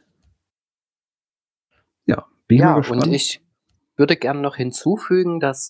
[2.06, 3.08] Ja, bin ich ja, mal gespannt.
[3.08, 3.42] und ich
[3.96, 5.70] würde gerne noch hinzufügen, dass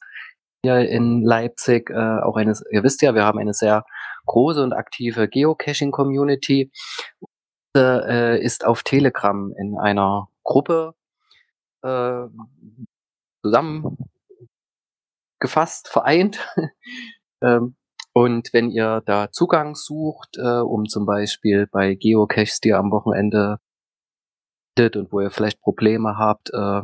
[0.64, 3.86] wir in Leipzig äh, auch eine, ihr wisst ja, wir haben eine sehr
[4.26, 6.72] große und aktive Geocaching-Community.
[7.76, 10.96] Äh, ist auf Telegram in einer Gruppe
[11.84, 12.26] äh,
[13.44, 16.40] zusammengefasst, vereint.
[17.42, 17.76] ähm,
[18.18, 22.90] und wenn ihr da Zugang sucht, äh, um zum Beispiel bei Geocaches, die ihr am
[22.90, 23.60] Wochenende
[24.76, 26.82] findet und wo ihr vielleicht Probleme habt, äh,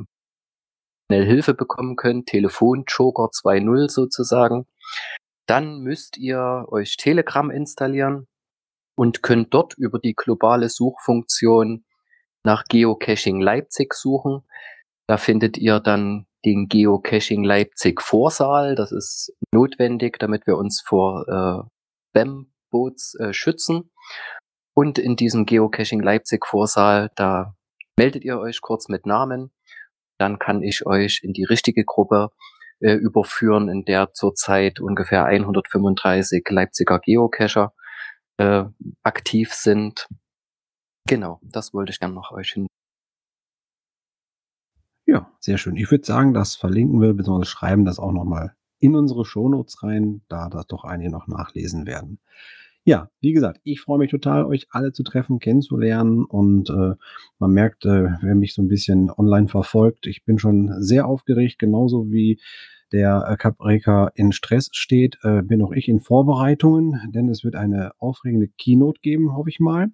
[1.08, 4.68] schnell Hilfe bekommen könnt, Telefon-Joker 2.0 sozusagen,
[5.48, 8.28] dann müsst ihr euch Telegram installieren
[8.96, 11.84] und könnt dort über die globale Suchfunktion
[12.44, 14.44] nach Geocaching Leipzig suchen.
[15.08, 18.76] Da findet ihr dann den Geocaching Leipzig Vorsaal.
[18.76, 21.70] Das ist notwendig, damit wir uns vor äh,
[22.10, 23.92] Spam-Bots äh, schützen.
[24.76, 27.56] Und in diesem Geocaching Leipzig Vorsaal, da
[27.98, 29.52] meldet ihr euch kurz mit Namen.
[30.18, 32.30] Dann kann ich euch in die richtige Gruppe
[32.80, 37.74] äh, überführen, in der zurzeit ungefähr 135 Leipziger Geocacher
[38.38, 38.64] äh,
[39.04, 40.08] aktiv sind.
[41.08, 42.68] Genau, das wollte ich gerne noch euch hin.
[45.06, 45.76] Ja, sehr schön.
[45.76, 50.22] Ich würde sagen, das verlinken wir, beziehungsweise schreiben das auch nochmal in unsere Shownotes rein,
[50.30, 52.20] da das doch einige noch nachlesen werden.
[52.86, 56.96] Ja, wie gesagt, ich freue mich total, euch alle zu treffen, kennenzulernen und äh,
[57.40, 61.60] man merkt, äh, wer mich so ein bisschen online verfolgt, ich bin schon sehr aufgeregt,
[61.60, 62.42] genauso wie
[62.92, 67.56] der äh, Capreca in Stress steht, äh, bin auch ich in Vorbereitungen, denn es wird
[67.56, 69.88] eine aufregende Keynote geben, hoffe ich mal.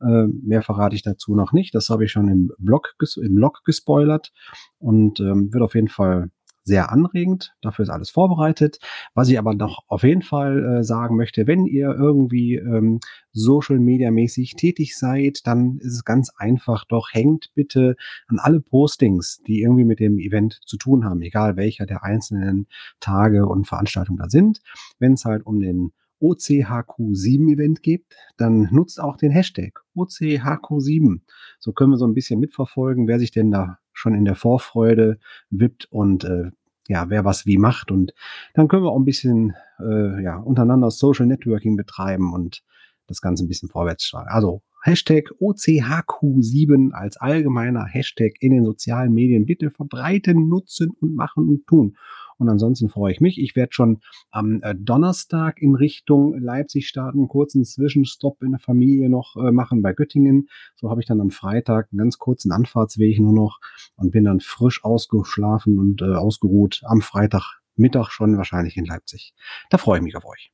[0.00, 1.74] Äh, mehr verrate ich dazu noch nicht.
[1.74, 4.32] Das habe ich schon im Blog, im Blog gespoilert
[4.78, 6.30] und ähm, wird auf jeden Fall
[6.66, 7.54] sehr anregend.
[7.62, 8.78] Dafür ist alles vorbereitet.
[9.14, 12.98] Was ich aber noch auf jeden Fall äh, sagen möchte, wenn ihr irgendwie ähm,
[13.32, 16.84] Social Media mäßig tätig seid, dann ist es ganz einfach.
[16.84, 17.94] Doch hängt bitte
[18.26, 22.66] an alle Postings, die irgendwie mit dem Event zu tun haben, egal welcher der einzelnen
[22.98, 24.60] Tage und Veranstaltungen da sind.
[24.98, 31.20] Wenn es halt um den OCHQ7-Event gibt, dann nutzt auch den Hashtag OCHQ7.
[31.58, 35.18] So können wir so ein bisschen mitverfolgen, wer sich denn da schon in der Vorfreude
[35.50, 36.50] wippt und äh,
[36.88, 37.90] ja, wer was wie macht.
[37.90, 38.14] Und
[38.54, 42.62] dann können wir auch ein bisschen äh, ja, untereinander Social Networking betreiben und
[43.06, 44.28] das Ganze ein bisschen vorwärts schlagen.
[44.28, 51.48] Also Hashtag OCHQ7 als allgemeiner Hashtag in den sozialen Medien bitte verbreiten, nutzen und machen
[51.48, 51.96] und tun.
[52.38, 53.40] Und ansonsten freue ich mich.
[53.40, 58.60] Ich werde schon am äh, Donnerstag in Richtung Leipzig starten, einen kurzen Zwischenstopp in der
[58.60, 60.48] Familie noch äh, machen bei Göttingen.
[60.74, 63.60] So habe ich dann am Freitag einen ganz kurzen Anfahrtsweg nur noch
[63.96, 69.34] und bin dann frisch ausgeschlafen und äh, ausgeruht am Freitagmittag schon wahrscheinlich in Leipzig.
[69.70, 70.52] Da freue ich mich auf euch.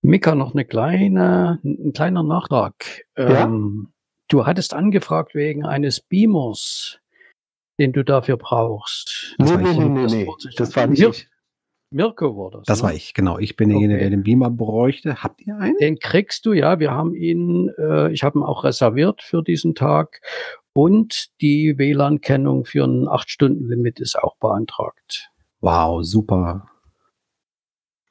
[0.00, 3.04] Mika, noch eine kleine, ein kleiner Nachtrag.
[3.16, 3.44] Ja?
[3.44, 3.92] Ähm,
[4.28, 7.00] du hattest angefragt wegen eines Beamers,
[7.78, 9.34] den du dafür brauchst.
[9.38, 9.78] Das Nee, war nee, ich.
[9.78, 11.28] nee, nee, Das war nicht ich.
[11.90, 12.66] Mirko war das.
[12.66, 12.88] Das ne?
[12.88, 13.38] war ich, genau.
[13.38, 14.02] Ich bin derjenige, Okay.
[14.02, 15.22] der den Beamer bräuchte.
[15.22, 15.76] Habt ihr einen?
[15.78, 16.80] Den kriegst du, ja.
[16.80, 20.20] Wir haben ihn, äh, ich habe ihn auch reserviert für diesen Tag.
[20.74, 25.30] Und die WLAN-Kennung für ein 8-Stunden-Limit ist auch beantragt.
[25.60, 26.68] Wow, super.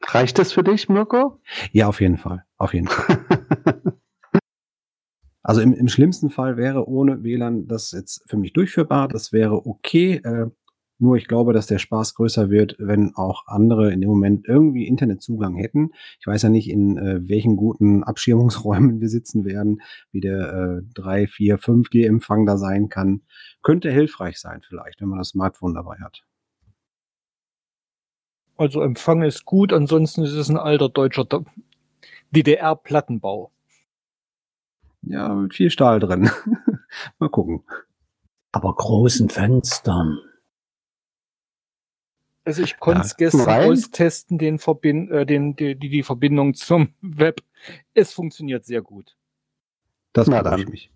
[0.03, 1.39] Reicht das für dich, Mirko?
[1.71, 2.45] Ja, auf jeden Fall.
[2.57, 3.19] Auf jeden Fall.
[5.47, 9.07] Also im, im schlimmsten Fall wäre ohne WLAN das jetzt für mich durchführbar.
[9.07, 10.15] Das wäre okay.
[10.15, 10.47] Äh,
[10.99, 14.85] nur ich glaube, dass der Spaß größer wird, wenn auch andere in dem Moment irgendwie
[14.85, 15.91] Internetzugang hätten.
[16.19, 19.81] Ich weiß ja nicht, in äh, welchen guten Abschirmungsräumen wir sitzen werden,
[20.11, 23.21] wie der äh, 3, 4, 5G-Empfang da sein kann.
[23.61, 26.23] Könnte hilfreich sein vielleicht, wenn man das Smartphone dabei hat.
[28.57, 31.25] Also Empfang ist gut, ansonsten ist es ein alter deutscher
[32.31, 33.53] DDR-Plattenbau.
[35.09, 36.29] Ja, mit viel Stahl drin.
[37.19, 37.63] Mal gucken.
[38.51, 40.19] Aber großen Fenstern.
[42.47, 43.69] Also ich konnte es gestern rein?
[43.69, 47.41] austesten, den Verbin äh, den, die, die, die Verbindung zum Web.
[47.93, 49.17] Es funktioniert sehr gut.
[50.13, 50.63] Das Na dann.
[50.69, 50.89] mich.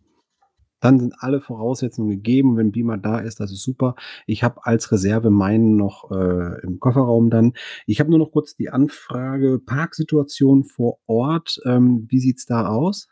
[0.80, 2.58] Dann sind alle Voraussetzungen gegeben.
[2.58, 3.96] Wenn Beamer da ist, das ist super.
[4.26, 7.54] Ich habe als Reserve meinen noch äh, im Kofferraum dann.
[7.86, 11.60] Ich habe nur noch kurz die Anfrage Parksituation vor Ort.
[11.66, 13.11] Ähm, wie sieht's da aus?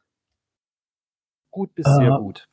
[1.52, 2.47] Gut bis sehr Äh, gut.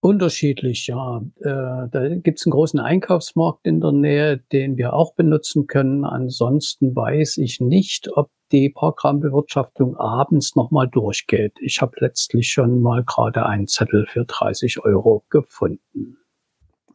[0.00, 1.20] Unterschiedlich, ja.
[1.40, 6.04] Äh, da gibt's einen großen Einkaufsmarkt in der Nähe, den wir auch benutzen können.
[6.04, 11.54] Ansonsten weiß ich nicht, ob die Parkraumbewirtschaftung abends nochmal durchgeht.
[11.60, 16.16] Ich habe letztlich schon mal gerade einen Zettel für 30 Euro gefunden.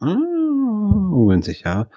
[0.00, 0.16] Ah,
[1.12, 1.88] ungünstig, ja.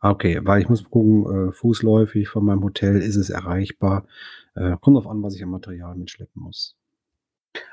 [0.00, 4.06] Okay, weil ich muss gucken, äh, fußläufig von meinem Hotel ist es erreichbar.
[4.54, 6.77] Äh, kommt drauf an, was ich an Material mitschleppen muss.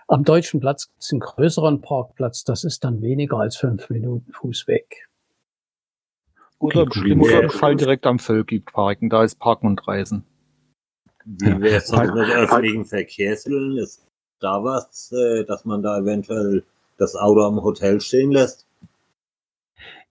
[0.08, 5.08] Am Deutschen Platz gibt's einen größeren Parkplatz, das ist dann weniger als fünf Minuten Fußweg.
[6.60, 9.10] Oder Okay, im Fall direkt am Völki parken.
[9.10, 10.26] Da ist Parken und Reisen.
[11.26, 13.78] Wie wäre es Halt- mit öffentlichen Verkehrsmitteln?
[13.78, 14.06] Ist
[14.40, 16.64] da was, äh, dass man da eventuell
[16.98, 18.65] das Auto am Hotel stehen lässt?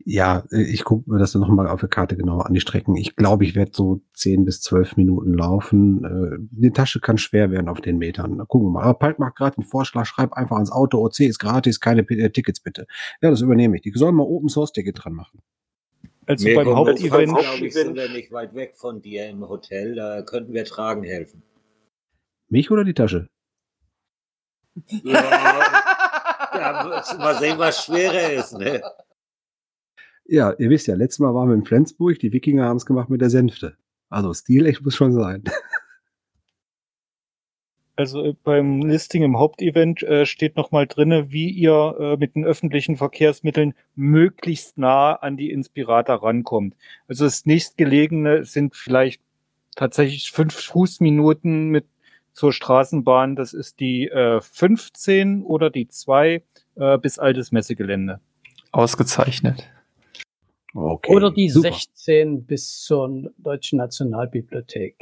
[0.06, 2.94] Ja, äh, ich gucke mir das noch mal auf der Karte genauer an, die Strecken.
[2.96, 6.04] Ich glaube, ich werde so 10 bis 12 Minuten laufen.
[6.04, 8.34] Äh, die Tasche kann schwer werden auf den Metern.
[8.36, 8.82] Na, Gucken wir mal.
[8.82, 12.20] Aber Palk macht gerade einen Vorschlag, schreib einfach ans Auto, OC ist gratis, keine P-
[12.20, 12.86] äh, Tickets bitte.
[13.22, 13.82] Ja, das übernehme ich.
[13.82, 15.40] Die sollen mal Open Source Ticket dran machen.
[16.26, 19.94] Also Mir beim Hauptevent, ich, sind wir nicht weit weg von dir im Hotel.
[19.94, 21.42] Da könnten wir tragen helfen.
[22.48, 23.28] Mich oder die Tasche?
[25.02, 25.12] Ja,
[26.54, 28.52] ja, mal sehen, was schwerer ist.
[28.58, 28.82] Ne?
[30.26, 33.10] Ja, ihr wisst ja, letztes Mal waren wir in Flensburg, die Wikinger haben es gemacht
[33.10, 33.76] mit der Sänfte.
[34.08, 35.44] Also Stil echt muss schon sein.
[37.96, 42.44] also äh, beim Listing im Hauptevent äh, steht nochmal drinne, wie ihr äh, mit den
[42.44, 46.74] öffentlichen Verkehrsmitteln möglichst nah an die Inspirator rankommt.
[47.06, 49.20] Also das nächstgelegene sind vielleicht
[49.76, 51.86] tatsächlich fünf Fußminuten mit
[52.32, 53.36] zur Straßenbahn.
[53.36, 56.42] Das ist die äh, 15 oder die 2
[56.76, 58.20] äh, bis altes Messegelände.
[58.72, 59.70] Ausgezeichnet.
[60.76, 61.14] Okay.
[61.14, 61.72] Oder die super.
[61.72, 64.96] 16 bis zur Deutschen Nationalbibliothek.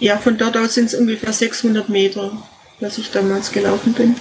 [0.00, 2.32] Ja, von dort aus sind es ungefähr 600 Meter,
[2.80, 4.16] dass ich damals gelaufen bin.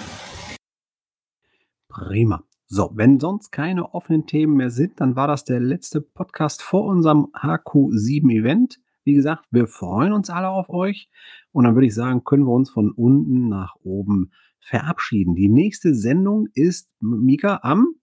[1.90, 2.44] Prima.
[2.68, 6.86] So, wenn sonst keine offenen Themen mehr sind, dann war das der letzte Podcast vor
[6.86, 8.80] unserem HQ7-Event.
[9.06, 11.10] Wie gesagt, wir freuen uns alle auf euch.
[11.52, 15.34] Und dann würde ich sagen, können wir uns von unten nach oben verabschieden.
[15.34, 17.96] Die nächste Sendung ist, Mika, am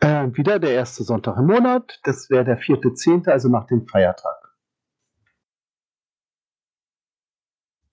[0.00, 2.00] Äh, wieder der erste Sonntag im Monat.
[2.04, 4.44] Das wäre der vierte, zehnte, also nach dem Feiertag.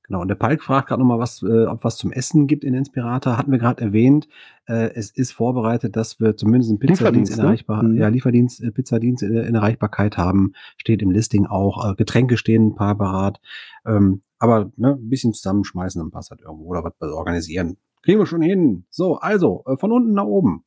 [0.04, 2.74] Genau, und der Palk fragt gerade nochmal, was, äh, ob was zum Essen gibt in
[2.74, 3.38] Inspirator.
[3.38, 4.28] Hatten wir gerade erwähnt.
[4.68, 7.43] Äh, es ist vorbereitet, dass wir zumindest einen Pizzadienst Lieferdienst, in, ne?
[7.43, 7.95] Erreichbar Mhm.
[7.95, 10.52] ja, Lieferdienst, äh, Pizzadienst in, in Erreichbarkeit haben.
[10.76, 11.91] Steht im Listing auch.
[11.91, 13.39] Äh, Getränke stehen ein paar parat.
[13.86, 17.78] Ähm, aber ne, ein bisschen zusammenschmeißen, dann passt halt irgendwo oder was organisieren.
[18.04, 18.86] Kriegen wir schon hin.
[18.89, 20.66] So, also, äh, von unten nach oben.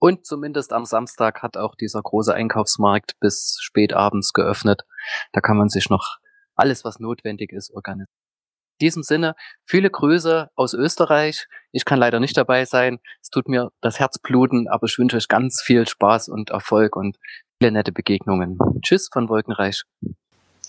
[0.00, 4.82] Und zumindest am Samstag hat auch dieser große Einkaufsmarkt bis spät abends geöffnet.
[5.32, 6.18] Da kann man sich noch
[6.54, 8.12] alles, was notwendig ist, organisieren.
[8.80, 9.34] In diesem Sinne,
[9.64, 11.46] viele Grüße aus Österreich.
[11.72, 13.00] Ich kann leider nicht dabei sein.
[13.20, 16.94] Es tut mir das Herz bluten, aber ich wünsche euch ganz viel Spaß und Erfolg
[16.94, 17.16] und
[17.60, 18.56] viele nette Begegnungen.
[18.82, 19.82] Tschüss von Wolkenreich.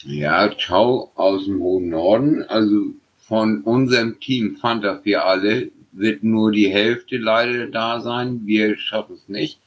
[0.01, 2.43] Ja, ciao aus dem hohen Norden.
[2.43, 8.41] Also von unserem Team Fanta für alle wird nur die Hälfte leider da sein.
[8.45, 9.59] Wir schaffen es nicht.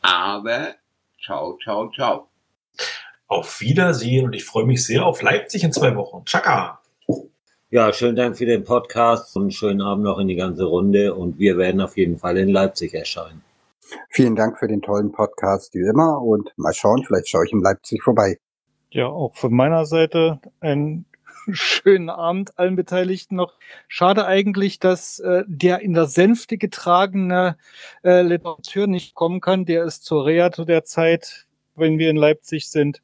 [0.00, 0.74] Aber
[1.22, 2.26] ciao, ciao, ciao.
[3.26, 6.24] Auf Wiedersehen und ich freue mich sehr auf Leipzig in zwei Wochen.
[6.24, 6.80] Tschakka!
[7.72, 11.14] Ja, schönen Dank für den Podcast und schönen Abend noch in die ganze Runde.
[11.14, 13.44] Und wir werden auf jeden Fall in Leipzig erscheinen.
[14.08, 16.20] Vielen Dank für den tollen Podcast, wie immer.
[16.20, 18.38] Und mal schauen, vielleicht schaue ich in Leipzig vorbei.
[18.90, 21.06] Ja, auch von meiner Seite einen
[21.54, 23.54] schönen Abend allen Beteiligten noch.
[23.88, 27.56] Schade eigentlich, dass äh, der in der Sänfte getragene
[28.04, 29.64] äh, Literatur nicht kommen kann.
[29.64, 33.00] Der ist zur Reha zu der Zeit, wenn wir in Leipzig sind.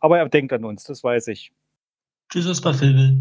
[0.00, 1.52] Aber er denkt an uns, das weiß ich.
[2.28, 3.18] Tschüss aus Bad Vilbel.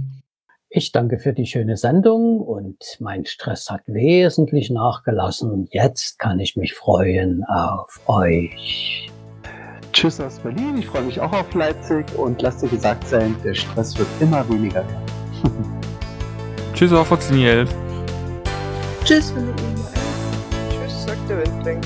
[0.74, 5.68] Ich danke für die schöne Sendung und mein Stress hat wesentlich nachgelassen.
[5.72, 9.12] Jetzt kann ich mich freuen auf euch.
[9.94, 10.78] Tschüss aus Berlin.
[10.78, 14.48] Ich freue mich auch auf Leipzig und lasst dir gesagt sein, der Stress wird immer
[14.50, 15.06] weniger werden.
[16.74, 17.70] Tschüss auf 11.
[19.04, 19.84] Tschüss, wenn du irgendwo
[20.70, 21.82] Tschüss, sagt der Windling.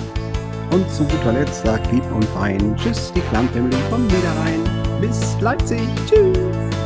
[0.72, 4.62] Und zu guter Letzt sagt lieb und fein Tschüss, die Clan Family von Niederrhein.
[5.02, 5.82] Bis Leipzig.
[6.08, 6.85] Tschüss.